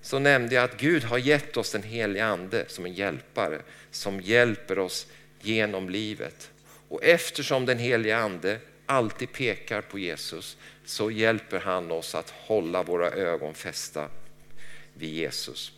så 0.03 0.18
nämnde 0.18 0.55
jag 0.55 0.64
att 0.64 0.81
Gud 0.81 1.05
har 1.05 1.18
gett 1.18 1.57
oss 1.57 1.73
den 1.73 1.83
helige 1.83 2.25
ande 2.25 2.64
som 2.68 2.87
en 2.87 2.92
hjälpare 2.92 3.61
som 3.90 4.21
hjälper 4.21 4.79
oss 4.79 5.07
genom 5.40 5.88
livet. 5.88 6.51
Och 6.88 7.05
eftersom 7.05 7.66
den 7.66 7.79
helige 7.79 8.16
ande 8.16 8.59
alltid 8.87 9.33
pekar 9.33 9.81
på 9.81 9.99
Jesus 9.99 10.57
så 10.85 11.11
hjälper 11.11 11.59
han 11.59 11.90
oss 11.90 12.14
att 12.14 12.31
hålla 12.31 12.83
våra 12.83 13.11
ögon 13.11 13.55
fästa 13.55 14.09
vid 14.95 15.11
Jesus. 15.11 15.73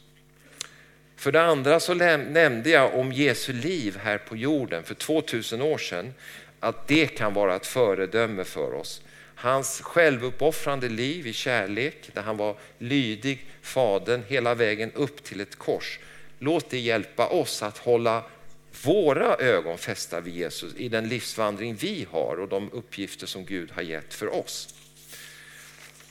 För 1.16 1.32
det 1.32 1.42
andra 1.42 1.80
så 1.80 1.94
nämnde 1.94 2.70
jag 2.70 2.94
om 2.94 3.12
Jesu 3.12 3.52
liv 3.52 3.96
här 4.02 4.18
på 4.18 4.36
jorden 4.36 4.84
för 4.84 4.94
2000 4.94 5.62
år 5.62 5.78
sedan, 5.78 6.14
att 6.64 6.88
det 6.88 7.06
kan 7.06 7.34
vara 7.34 7.56
ett 7.56 7.66
föredöme 7.66 8.44
för 8.44 8.74
oss. 8.74 9.02
Hans 9.34 9.80
självuppoffrande 9.80 10.88
liv 10.88 11.26
i 11.26 11.32
kärlek, 11.32 12.10
där 12.12 12.22
han 12.22 12.36
var 12.36 12.56
lydig 12.78 13.46
Fadern 13.62 14.22
hela 14.28 14.54
vägen 14.54 14.92
upp 14.92 15.24
till 15.24 15.40
ett 15.40 15.56
kors. 15.56 15.98
Låt 16.38 16.70
det 16.70 16.78
hjälpa 16.78 17.28
oss 17.28 17.62
att 17.62 17.78
hålla 17.78 18.24
våra 18.84 19.36
ögon 19.36 19.78
fästa 19.78 20.20
vid 20.20 20.34
Jesus 20.34 20.74
i 20.76 20.88
den 20.88 21.08
livsvandring 21.08 21.74
vi 21.74 22.06
har 22.10 22.40
och 22.40 22.48
de 22.48 22.72
uppgifter 22.72 23.26
som 23.26 23.44
Gud 23.44 23.70
har 23.70 23.82
gett 23.82 24.14
för 24.14 24.34
oss. 24.34 24.74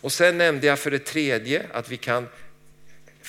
Och 0.01 0.11
sen 0.11 0.37
nämnde 0.37 0.67
jag 0.67 0.79
för 0.79 0.91
det 0.91 0.99
tredje 1.05 1.65
att 1.73 1.89
vi 1.89 1.97
kan 1.97 2.27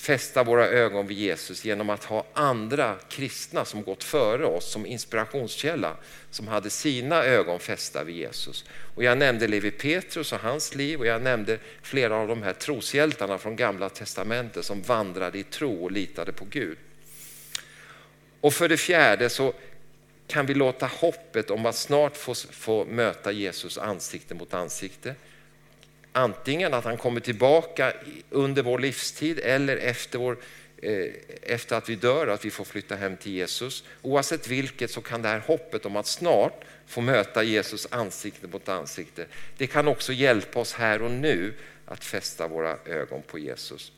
fästa 0.05 0.45
våra 0.45 0.69
ögon 0.69 1.07
vid 1.07 1.19
Jesus 1.19 1.65
genom 1.65 1.91
att 1.91 2.05
ha 2.05 2.27
andra 2.33 2.97
kristna 3.09 3.65
som 3.65 3.83
gått 3.83 4.05
före 4.05 4.47
oss 4.47 4.73
som 4.73 4.87
inspirationskälla, 4.87 5.97
som 6.31 6.49
hade 6.49 6.71
sina 6.71 7.25
ögon 7.25 7.61
fästa 7.61 8.05
vid 8.05 8.17
Jesus. 8.17 8.65
Och 8.95 9.05
jag 9.05 9.19
nämnde 9.19 9.49
Levi 9.49 9.71
Petrus 9.71 10.33
och 10.33 10.41
hans 10.41 10.75
liv 10.75 11.01
och 11.01 11.07
jag 11.07 11.23
nämnde 11.23 11.59
flera 11.83 12.17
av 12.17 12.29
de 12.29 12.43
här 12.43 12.53
troshjältarna 12.53 13.39
från 13.39 13.57
gamla 13.57 13.89
testamentet 13.89 14.65
som 14.65 14.83
vandrade 14.83 15.39
i 15.39 15.43
tro 15.43 15.85
och 15.85 15.93
litade 15.93 16.33
på 16.33 16.45
Gud. 16.51 16.79
Och 18.41 18.55
för 18.55 18.69
det 18.69 18.77
fjärde 18.77 19.29
så 19.29 19.55
kan 20.27 20.47
vi 20.47 20.55
låta 20.55 20.87
hoppet 20.87 21.51
om 21.51 21.67
att 21.67 21.77
snart 21.77 22.17
få, 22.17 22.35
få 22.35 22.85
möta 22.85 23.33
Jesus 23.33 23.79
ansikte 23.79 24.35
mot 24.35 24.55
ansikte 24.55 25.15
Antingen 26.17 26.75
att 26.75 26.85
han 26.85 26.97
kommer 26.97 27.21
tillbaka 27.21 27.93
under 28.31 28.63
vår 28.63 28.79
livstid 28.79 29.41
eller 29.43 29.77
efter, 29.77 30.19
vår, 30.19 30.37
eh, 30.83 31.07
efter 31.43 31.77
att 31.77 31.89
vi 31.89 31.97
dör, 31.97 32.27
att 32.27 32.45
vi 32.45 32.51
får 32.51 32.65
flytta 32.65 32.97
hem 32.97 33.17
till 33.17 33.33
Jesus. 33.33 33.85
Oavsett 34.03 34.49
vilket 34.49 34.91
så 34.91 35.01
kan 35.01 35.23
det 35.23 35.29
här 35.29 35.39
hoppet 35.39 35.87
om 35.87 35.97
att 35.97 36.07
snart 36.07 36.65
få 36.87 37.01
möta 37.01 37.43
Jesus 37.43 37.87
ansikte 37.91 38.47
mot 38.47 38.69
ansikte, 38.69 39.27
det 39.57 39.67
kan 39.67 39.89
också 39.89 40.13
hjälpa 40.13 40.61
oss 40.61 40.73
här 40.75 41.03
och 41.03 41.11
nu 41.11 41.55
att 41.87 42.05
fästa 42.05 42.49
våra 42.49 42.77
ögon 42.85 43.23
på 43.23 43.39
Jesus. 43.39 43.93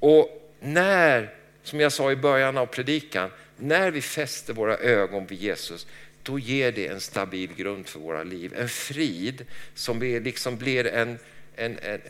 Och 0.00 0.52
när, 0.60 1.34
som 1.62 1.80
jag 1.80 1.92
sa 1.92 2.12
i 2.12 2.16
början 2.16 2.58
av 2.58 2.66
predikan, 2.66 3.30
när 3.56 3.90
vi 3.90 4.02
fäster 4.02 4.52
våra 4.52 4.76
ögon 4.78 5.26
vid 5.26 5.38
Jesus, 5.38 5.86
då 6.24 6.38
ger 6.38 6.72
det 6.72 6.86
en 6.86 7.00
stabil 7.00 7.54
grund 7.56 7.86
för 7.86 8.00
våra 8.00 8.22
liv. 8.22 8.54
En 8.56 8.68
frid 8.68 9.46
som 9.74 10.02
är, 10.02 10.20
liksom 10.20 10.56
blir 10.56 10.86
en, 10.86 11.18
en, 11.56 11.78
en 11.78 12.00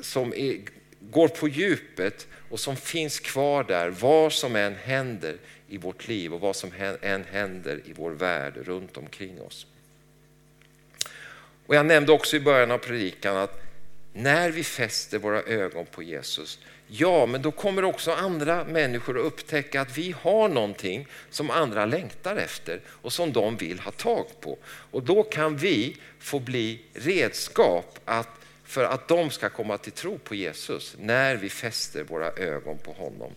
som 0.00 0.34
är, 0.34 0.60
går 1.00 1.28
på 1.28 1.48
djupet 1.48 2.26
och 2.50 2.60
som 2.60 2.76
finns 2.76 3.20
kvar 3.20 3.64
där 3.64 3.90
vad 3.90 4.32
som 4.32 4.56
än 4.56 4.74
händer 4.74 5.36
i 5.68 5.78
vårt 5.78 6.08
liv 6.08 6.34
och 6.34 6.40
vad 6.40 6.56
som 6.56 6.70
än 7.02 7.24
händer 7.24 7.80
i 7.84 7.92
vår 7.92 8.10
värld 8.10 8.54
runt 8.56 8.96
omkring 8.96 9.40
oss. 9.40 9.66
Och 11.66 11.74
jag 11.74 11.86
nämnde 11.86 12.12
också 12.12 12.36
i 12.36 12.40
början 12.40 12.70
av 12.70 12.78
predikan 12.78 13.36
att 13.36 13.62
när 14.12 14.50
vi 14.50 14.64
fäster 14.64 15.18
våra 15.18 15.42
ögon 15.42 15.86
på 15.86 16.02
Jesus 16.02 16.58
Ja, 16.94 17.26
men 17.26 17.42
då 17.42 17.50
kommer 17.50 17.84
också 17.84 18.12
andra 18.12 18.64
människor 18.64 19.18
att 19.18 19.24
upptäcka 19.24 19.80
att 19.80 19.98
vi 19.98 20.14
har 20.20 20.48
någonting 20.48 21.06
som 21.30 21.50
andra 21.50 21.86
längtar 21.86 22.36
efter 22.36 22.80
och 22.86 23.12
som 23.12 23.32
de 23.32 23.56
vill 23.56 23.80
ha 23.80 23.90
tag 23.90 24.26
på. 24.40 24.58
Och 24.64 25.02
då 25.02 25.22
kan 25.22 25.56
vi 25.56 25.96
få 26.18 26.38
bli 26.38 26.82
redskap 26.94 27.98
att, 28.04 28.28
för 28.64 28.84
att 28.84 29.08
de 29.08 29.30
ska 29.30 29.48
komma 29.48 29.78
till 29.78 29.92
tro 29.92 30.18
på 30.18 30.34
Jesus 30.34 30.96
när 30.98 31.36
vi 31.36 31.48
fäster 31.48 32.04
våra 32.04 32.30
ögon 32.30 32.78
på 32.78 32.92
honom. 32.92 33.32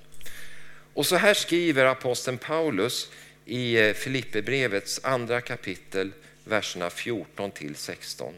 Och 0.93 1.05
så 1.05 1.15
här 1.15 1.33
skriver 1.33 1.85
aposteln 1.85 2.37
Paulus 2.37 3.11
i 3.45 3.77
eh, 3.77 3.93
Filipperbrevets 3.93 4.99
andra 5.03 5.41
kapitel, 5.41 6.11
verserna 6.43 6.89
14 6.89 7.51
till 7.51 7.75
16. 7.75 8.33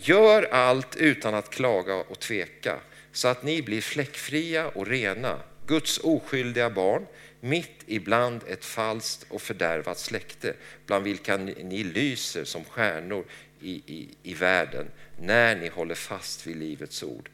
Gör 0.00 0.42
allt 0.42 0.96
utan 0.96 1.34
att 1.34 1.50
klaga 1.50 1.94
och 1.94 2.18
tveka 2.18 2.76
så 3.12 3.28
att 3.28 3.42
ni 3.42 3.62
blir 3.62 3.80
fläckfria 3.80 4.68
och 4.68 4.86
rena, 4.86 5.40
Guds 5.66 5.98
oskyldiga 5.98 6.70
barn, 6.70 7.06
mitt 7.40 7.84
ibland 7.86 8.40
ett 8.48 8.64
falskt 8.64 9.26
och 9.28 9.42
fördärvat 9.42 9.98
släkte, 9.98 10.54
bland 10.86 11.04
vilka 11.04 11.36
ni 11.36 11.84
lyser 11.84 12.44
som 12.44 12.64
stjärnor 12.64 13.24
i, 13.60 13.82
i, 13.86 14.08
i 14.22 14.34
världen, 14.34 14.86
när 15.20 15.56
ni 15.56 15.68
håller 15.68 15.94
fast 15.94 16.46
vid 16.46 16.56
livets 16.56 17.02
ord. 17.02 17.28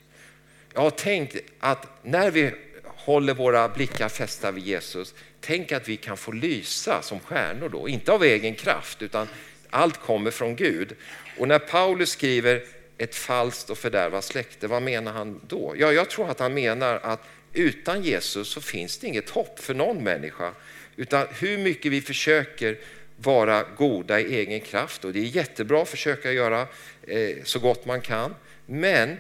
Jag 0.75 0.81
har 0.81 0.91
tänkt 0.91 1.37
att 1.59 2.05
när 2.05 2.31
vi 2.31 2.51
håller 2.85 3.35
våra 3.35 3.69
blickar 3.69 4.09
fästa 4.09 4.51
vid 4.51 4.65
Jesus, 4.65 5.15
tänk 5.41 5.73
att 5.73 5.89
vi 5.89 5.97
kan 5.97 6.17
få 6.17 6.33
lysa 6.33 7.03
som 7.03 7.21
stjärnor 7.21 7.69
då, 7.69 7.89
inte 7.89 8.13
av 8.13 8.25
egen 8.25 8.55
kraft, 8.55 9.03
utan 9.03 9.29
allt 9.71 10.01
kommer 10.01 10.31
från 10.31 10.57
Gud. 10.57 10.97
Och 11.39 11.49
när 11.49 11.59
Paulus 11.59 12.11
skriver 12.11 12.63
ett 12.98 13.14
falskt 13.14 13.70
och 13.70 13.78
fördärvat 13.78 14.24
släkte, 14.24 14.66
vad 14.66 14.83
menar 14.83 15.12
han 15.12 15.40
då? 15.46 15.74
Ja, 15.78 15.92
jag 15.92 16.11
tror 16.11 16.30
att 16.30 16.38
han 16.38 16.54
menar 16.54 17.00
att 17.02 17.20
utan 17.52 18.02
Jesus 18.02 18.48
så 18.48 18.61
finns 18.61 18.98
det 18.98 19.07
inget 19.07 19.30
hopp 19.30 19.59
för 19.59 19.74
någon 19.74 20.04
människa. 20.04 20.52
Utan 20.96 21.26
hur 21.40 21.59
mycket 21.59 21.92
vi 21.92 22.00
försöker 22.00 22.78
vara 23.16 23.62
goda 23.62 24.20
i 24.20 24.35
egen 24.35 24.61
kraft 24.61 25.04
och 25.04 25.12
det 25.12 25.18
är 25.18 25.24
jättebra 25.24 25.83
att 25.83 25.88
försöka 25.88 26.33
göra 26.33 26.66
eh, 27.02 27.37
så 27.44 27.59
gott 27.59 27.87
man 27.87 28.00
kan. 28.00 28.35
Men 28.66 29.16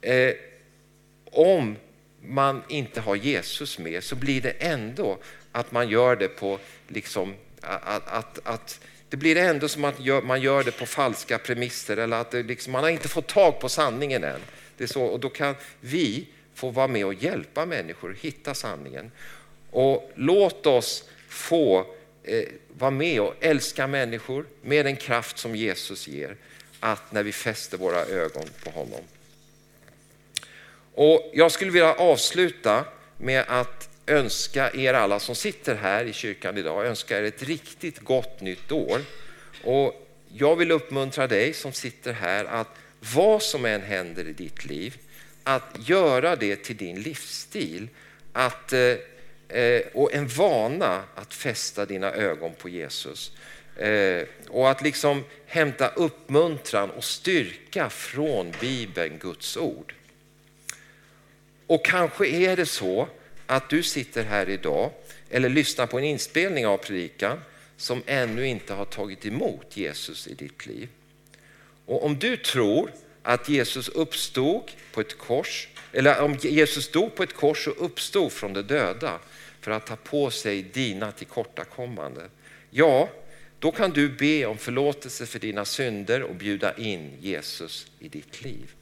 eh, 0.00 0.34
om 1.24 1.76
man 2.22 2.62
inte 2.68 3.00
har 3.00 3.16
Jesus 3.16 3.78
med 3.78 4.04
så 4.04 4.16
blir 4.16 4.40
det 4.40 4.50
ändå 4.50 5.18
att 5.52 5.72
man 5.72 5.88
gör 5.88 6.16
det 6.16 6.28
på 6.28 6.58
liksom 6.88 7.34
att, 7.60 8.08
att, 8.08 8.38
att 8.44 8.80
det 9.10 9.16
blir 9.16 9.36
ändå 9.36 9.68
som 9.68 9.84
att 9.84 10.24
man 10.24 10.40
gör 10.40 10.64
det 10.64 10.72
på 10.72 10.86
falska 10.86 11.38
premisser 11.38 11.96
eller 11.96 12.16
att 12.16 12.32
liksom, 12.32 12.72
man 12.72 12.82
har 12.82 12.90
inte 12.90 13.08
fått 13.08 13.26
tag 13.26 13.60
på 13.60 13.68
sanningen 13.68 14.24
än. 14.24 14.40
Det 14.76 14.84
är 14.84 14.88
så, 14.88 15.02
och 15.02 15.20
då 15.20 15.28
kan 15.28 15.54
vi 15.80 16.26
få 16.54 16.70
vara 16.70 16.88
med 16.88 17.06
och 17.06 17.14
hjälpa 17.14 17.66
människor 17.66 18.10
att 18.10 18.18
hitta 18.18 18.54
sanningen. 18.54 19.10
Och 19.70 20.10
låt 20.14 20.66
oss 20.66 21.04
få 21.28 21.86
eh, 22.22 22.44
vara 22.68 22.90
med 22.90 23.20
och 23.20 23.34
älska 23.40 23.86
människor 23.86 24.46
med 24.62 24.86
den 24.86 24.96
kraft 24.96 25.38
som 25.38 25.56
Jesus 25.56 26.08
ger, 26.08 26.36
att 26.80 27.12
när 27.12 27.22
vi 27.22 27.32
fäster 27.32 27.78
våra 27.78 28.04
ögon 28.04 28.44
på 28.64 28.70
honom. 28.70 29.00
Och 30.94 31.30
Jag 31.34 31.52
skulle 31.52 31.70
vilja 31.70 31.94
avsluta 31.94 32.84
med 33.16 33.44
att 33.48 33.88
önska 34.08 34.70
er 34.74 34.94
alla 34.94 35.20
som 35.20 35.34
sitter 35.34 35.74
här 35.74 36.04
i 36.04 36.12
kyrkan 36.12 36.58
idag, 36.58 36.86
önska 36.86 37.18
er 37.18 37.22
ett 37.22 37.42
riktigt 37.42 37.98
gott 37.98 38.40
nytt 38.40 38.72
år. 38.72 39.00
Och 39.64 40.08
jag 40.32 40.56
vill 40.56 40.70
uppmuntra 40.70 41.26
dig 41.26 41.52
som 41.52 41.72
sitter 41.72 42.12
här 42.12 42.44
att 42.44 42.68
vad 43.14 43.42
som 43.42 43.64
än 43.64 43.82
händer 43.82 44.28
i 44.28 44.32
ditt 44.32 44.64
liv, 44.64 44.96
att 45.44 45.88
göra 45.88 46.36
det 46.36 46.56
till 46.56 46.76
din 46.76 47.02
livsstil. 47.02 47.88
Att, 48.32 48.72
eh, 48.72 48.96
eh 49.48 49.82
och 49.94 50.14
en 50.14 50.28
vana 50.28 51.02
att 51.14 51.34
fästa 51.34 51.86
dina 51.86 52.12
ögon 52.12 52.52
på 52.58 52.68
Jesus. 52.68 53.32
Eh, 53.76 54.22
och 54.48 54.70
att 54.70 54.82
liksom 54.82 55.24
hämta 55.46 55.88
uppmuntran 55.88 56.90
och 56.90 57.04
styrka 57.04 57.90
från 57.90 58.52
Bibeln, 58.60 59.18
Guds 59.18 59.56
ord. 59.56 59.94
Och 61.66 61.84
kanske 61.84 62.26
är 62.26 62.56
det 62.56 62.66
så 62.66 63.08
att 63.48 63.70
du 63.70 63.82
sitter 63.82 64.24
här 64.24 64.48
idag 64.48 64.90
eller 65.30 65.48
lyssnar 65.48 65.86
på 65.86 65.98
en 65.98 66.04
inspelning 66.04 66.66
av 66.66 66.76
predikan 66.76 67.40
som 67.76 68.02
ännu 68.06 68.46
inte 68.46 68.74
har 68.74 68.84
tagit 68.84 69.26
emot 69.26 69.76
Jesus 69.76 70.26
i 70.26 70.34
ditt 70.34 70.66
liv. 70.66 70.88
Och 71.86 72.04
om 72.04 72.18
du 72.18 72.36
tror 72.36 72.92
att 73.22 73.48
Jesus 73.48 73.88
uppstod 73.88 74.62
på 74.92 75.00
ett 75.00 75.18
kors, 75.18 75.68
eller 75.92 76.20
om 76.20 76.36
Jesus 76.40 76.90
dog 76.90 77.14
på 77.14 77.22
ett 77.22 77.34
kors 77.34 77.66
och 77.66 77.84
uppstod 77.84 78.32
från 78.32 78.52
de 78.52 78.62
döda 78.62 79.18
för 79.60 79.70
att 79.70 79.86
ta 79.86 79.96
på 79.96 80.30
sig 80.30 80.62
dina 80.62 81.12
tillkortakommanden. 81.12 82.30
Ja, 82.70 83.08
då 83.58 83.72
kan 83.72 83.90
du 83.90 84.08
be 84.08 84.46
om 84.46 84.58
förlåtelse 84.58 85.26
för 85.26 85.38
dina 85.38 85.64
synder 85.64 86.22
och 86.22 86.34
bjuda 86.34 86.76
in 86.76 87.12
Jesus 87.20 87.86
i 87.98 88.08
ditt 88.08 88.42
liv. 88.42 88.74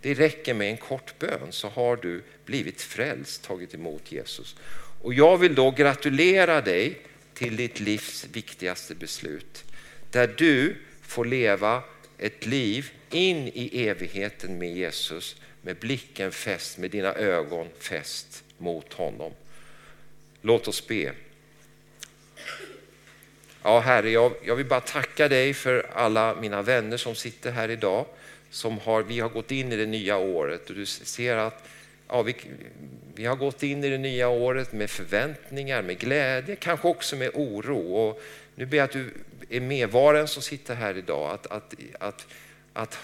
Det 0.00 0.14
räcker 0.14 0.54
med 0.54 0.70
en 0.70 0.76
kort 0.76 1.18
bön 1.18 1.46
så 1.50 1.68
har 1.68 1.96
du 1.96 2.22
blivit 2.44 2.82
frälst, 2.82 3.44
tagit 3.44 3.74
emot 3.74 4.12
Jesus. 4.12 4.56
Och 5.02 5.14
jag 5.14 5.38
vill 5.38 5.54
då 5.54 5.70
gratulera 5.70 6.60
dig 6.60 6.98
till 7.34 7.56
ditt 7.56 7.80
livs 7.80 8.26
viktigaste 8.32 8.94
beslut. 8.94 9.64
Där 10.10 10.34
du 10.36 10.76
får 11.02 11.24
leva 11.24 11.82
ett 12.18 12.46
liv 12.46 12.90
in 13.10 13.48
i 13.48 13.86
evigheten 13.88 14.58
med 14.58 14.76
Jesus 14.76 15.36
med 15.62 15.76
blicken 15.76 16.32
fäst, 16.32 16.78
med 16.78 16.90
dina 16.90 17.14
ögon 17.14 17.68
fäst 17.78 18.44
mot 18.58 18.92
honom. 18.92 19.32
Låt 20.42 20.68
oss 20.68 20.86
be. 20.86 21.12
Ja, 23.62 23.80
Herre, 23.80 24.10
jag, 24.10 24.32
jag 24.44 24.56
vill 24.56 24.66
bara 24.66 24.80
tacka 24.80 25.28
dig 25.28 25.54
för 25.54 25.90
alla 25.94 26.34
mina 26.40 26.62
vänner 26.62 26.96
som 26.96 27.14
sitter 27.14 27.50
här 27.50 27.68
idag 27.68 28.06
som 28.50 28.78
har, 28.78 29.02
vi 29.02 29.20
har 29.20 29.28
gått 29.28 29.50
in 29.50 29.72
i 29.72 29.76
det 29.76 29.86
nya 29.86 30.16
året 30.16 30.70
och 30.70 30.76
du 30.76 30.86
ser 30.86 31.36
att 31.36 31.68
ja, 32.08 32.22
vi, 32.22 32.36
vi 33.14 33.24
har 33.26 33.36
gått 33.36 33.62
in 33.62 33.84
i 33.84 33.88
det 33.88 33.98
nya 33.98 34.28
året 34.28 34.72
med 34.72 34.90
förväntningar, 34.90 35.82
med 35.82 35.98
glädje, 35.98 36.56
kanske 36.56 36.88
också 36.88 37.16
med 37.16 37.30
oro. 37.34 37.94
Och 37.94 38.22
nu 38.54 38.66
ber 38.66 38.76
jag 38.76 38.84
att 38.84 38.92
du 38.92 39.14
är 39.48 39.60
med 39.60 39.90
var 39.90 40.14
en 40.14 40.28
som 40.28 40.42
sitter 40.42 40.74
här 40.74 40.98
idag, 40.98 41.30
att, 41.30 41.46
att, 41.46 41.74
att, 41.98 42.26
att 42.72 42.94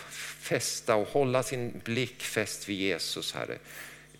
fästa 0.41 0.95
och 0.95 1.09
hålla 1.09 1.43
sin 1.43 1.81
blick 1.85 2.23
fäst 2.23 2.69
vid 2.69 2.77
Jesus, 2.77 3.35
Herre. 3.35 3.59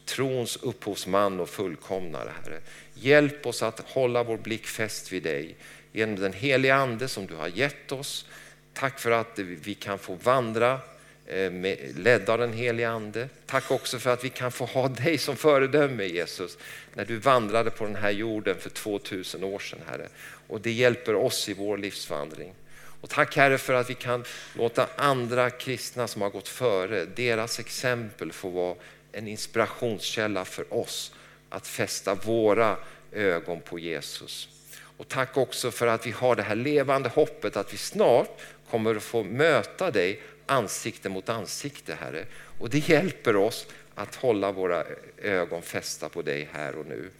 Trons 0.05 0.57
upphovsman 0.57 1.41
och 1.41 1.49
fullkomnare, 1.49 2.33
Herre. 2.45 2.61
Hjälp 2.95 3.47
oss 3.47 3.63
att 3.63 3.81
hålla 3.81 4.23
vår 4.23 4.37
blick 4.37 4.67
fäst 4.67 5.13
vid 5.13 5.23
dig 5.23 5.55
genom 5.93 6.17
den 6.17 6.33
heliga 6.33 6.75
Ande 6.75 7.09
som 7.09 7.27
du 7.27 7.35
har 7.35 7.49
gett 7.49 7.93
oss. 7.93 8.27
Tack 8.73 8.99
för 8.99 9.11
att 9.11 9.39
vi 9.39 9.75
kan 9.75 9.99
få 9.99 10.15
vandra 10.15 10.81
Eh, 11.29 11.53
ledda 11.97 12.33
av 12.33 12.39
den 12.39 12.53
helige 12.53 12.89
Ande. 12.89 13.29
Tack 13.47 13.71
också 13.71 13.99
för 13.99 14.11
att 14.11 14.25
vi 14.25 14.29
kan 14.29 14.53
få 14.53 14.65
ha 14.65 14.89
dig 14.89 15.19
som 15.19 15.37
föredöme 15.37 16.05
Jesus, 16.05 16.59
när 16.95 17.05
du 17.05 17.17
vandrade 17.17 17.71
på 17.71 17.85
den 17.85 17.97
här 17.97 18.11
jorden 18.11 18.57
för 18.59 18.71
2000 18.71 19.45
år 19.45 19.59
sedan 19.59 19.79
Herre. 19.87 20.09
Och 20.49 20.61
det 20.61 20.73
hjälper 20.73 21.15
oss 21.15 21.49
i 21.49 21.55
vår 21.55 21.79
livsvandring. 21.79 22.53
Och 23.01 23.11
tack 23.11 23.37
Herre 23.37 23.59
för 23.59 23.75
att 23.75 23.91
vi 23.91 23.95
kan 23.95 24.25
låta 24.55 24.87
andra 24.97 25.51
kristna 25.51 26.09
som 26.09 26.23
har 26.23 26.31
gått 26.31 26.49
före, 26.49 27.05
deras 27.05 27.59
exempel 27.59 28.33
få 28.33 28.49
vara 28.49 28.77
en 29.13 29.29
inspirationskälla 29.29 30.45
för 30.45 30.75
oss 30.75 31.13
att 31.49 31.67
fästa 31.67 32.15
våra 32.15 32.77
ögon 33.13 33.61
på 33.61 33.79
Jesus. 33.79 34.49
Och 34.97 35.09
tack 35.09 35.37
också 35.37 35.71
för 35.71 35.87
att 35.87 36.07
vi 36.07 36.11
har 36.11 36.37
det 36.37 36.43
här 36.43 36.55
levande 36.55 37.09
hoppet 37.09 37.57
att 37.57 37.73
vi 37.73 37.77
snart 37.77 38.41
kommer 38.71 38.95
att 38.95 39.03
få 39.03 39.23
möta 39.23 39.91
dig 39.91 40.21
ansikte 40.47 41.09
mot 41.09 41.29
ansikte, 41.29 41.95
Herre. 41.95 42.25
Och 42.59 42.71
det 42.71 42.89
hjälper 42.89 43.37
oss 43.37 43.67
att 43.95 44.15
hålla 44.15 44.53
våra 44.53 44.85
ögon 45.23 45.63
fästa 45.63 46.09
på 46.09 46.23
dig 46.23 46.49
här 46.53 46.75
och 46.75 46.87
nu. 46.87 47.11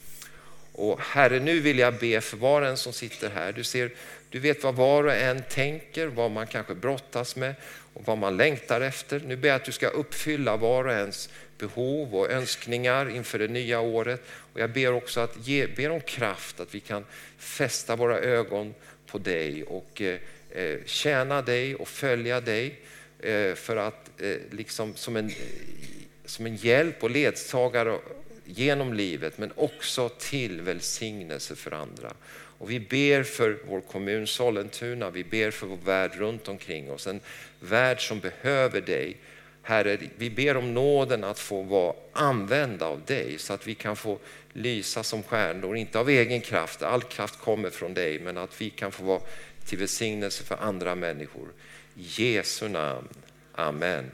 Och 0.73 1.01
Herre, 1.01 1.41
nu 1.41 1.61
vill 1.61 1.79
jag 1.79 1.95
be 1.95 2.21
för 2.21 2.37
var 2.37 2.63
och 2.63 2.69
en 2.69 2.77
som 2.77 2.93
sitter 2.93 3.31
här. 3.31 3.53
Du, 3.53 3.65
ser, 3.65 3.91
du 4.31 4.39
vet 4.39 4.63
vad 4.63 4.75
var 4.75 5.05
och 5.05 5.15
en 5.15 5.43
tänker, 5.43 6.07
vad 6.07 6.31
man 6.31 6.47
kanske 6.47 6.75
brottas 6.75 7.37
med 7.37 7.55
och 7.95 8.03
vad 8.05 8.19
man 8.19 8.37
längtar 8.37 8.81
efter. 8.81 9.21
Nu 9.21 9.37
ber 9.37 9.49
jag 9.49 9.57
att 9.57 9.65
du 9.65 9.73
ska 9.73 9.89
uppfylla 9.89 10.57
var 10.57 10.85
och 10.85 10.93
ens 10.93 11.29
behov 11.59 12.15
och 12.15 12.31
önskningar 12.31 13.11
inför 13.11 13.39
det 13.39 13.49
nya 13.49 13.81
året. 13.81 14.23
Och 14.53 14.61
jag 14.61 14.71
ber 14.71 14.93
också 14.93 15.21
att 15.21 15.47
ge, 15.47 15.67
ber 15.67 15.91
om 15.91 16.01
kraft, 16.01 16.61
att 16.61 16.75
vi 16.75 16.81
kan 16.81 17.05
fästa 17.39 17.97
våra 17.97 18.19
ögon 18.19 18.75
på 19.07 19.19
dig 19.19 19.65
och 19.65 20.03
eh, 20.03 20.19
eh 20.51 20.79
tjäna 20.85 21.43
dig 21.43 21.75
och 21.75 21.89
följa 21.89 22.41
dig. 22.41 22.81
Eh, 23.21 23.55
för 23.55 23.77
att 23.77 24.11
eh, 24.21 24.37
liksom 24.51 24.95
som 24.95 25.17
en, 25.17 25.33
som 26.25 26.47
en 26.47 26.57
hjälp 26.57 27.03
och 27.03 27.11
ledsagare 27.11 27.99
genom 28.45 28.93
livet 28.93 29.39
men 29.39 29.53
också 29.57 30.09
till 30.09 30.61
välsignelse 30.61 31.57
för 31.57 31.71
andra. 31.71 32.13
Och 32.59 32.71
vi 32.71 32.81
ber 32.81 33.23
för 33.23 33.59
vår 33.69 33.81
kommun 33.81 34.27
Sollentuna, 34.27 35.11
vi 35.11 35.25
ber 35.25 35.51
för 35.51 35.67
vår 35.67 35.79
värld 35.85 36.13
runt 36.15 36.49
omkring 36.49 36.91
oss, 36.91 37.07
en 37.07 37.21
värld 37.61 38.09
som 38.09 38.21
behöver 38.21 38.81
dig. 38.81 39.17
Herre, 39.63 39.99
vi 40.17 40.31
ber 40.31 40.57
om 40.57 40.75
nåden 40.75 41.25
att 41.25 41.39
få 41.39 41.63
vara 41.63 41.95
använda 42.13 42.87
av 42.87 43.03
dig 43.07 43.39
så 43.39 43.53
att 43.53 43.67
vi 43.67 43.75
kan 43.75 43.97
få 43.97 44.19
lysa 44.53 45.03
som 45.03 45.23
stjärnor, 45.23 45.77
inte 45.77 45.99
av 45.99 46.09
egen 46.09 46.41
kraft, 46.41 46.83
all 46.83 47.03
kraft 47.03 47.41
kommer 47.41 47.71
från 47.71 47.95
dig, 47.95 48.21
men 48.21 48.39
att 48.39 48.61
vi 48.61 48.71
kan 48.71 48.93
få 48.93 49.05
vara 49.05 49.21
till 49.65 49.79
välsignelse 49.79 50.45
för 50.45 50.57
andra 50.57 50.95
människor. 50.95 51.49
Jesu 51.97 52.69
namn. 52.69 53.09
Amen. 53.57 54.13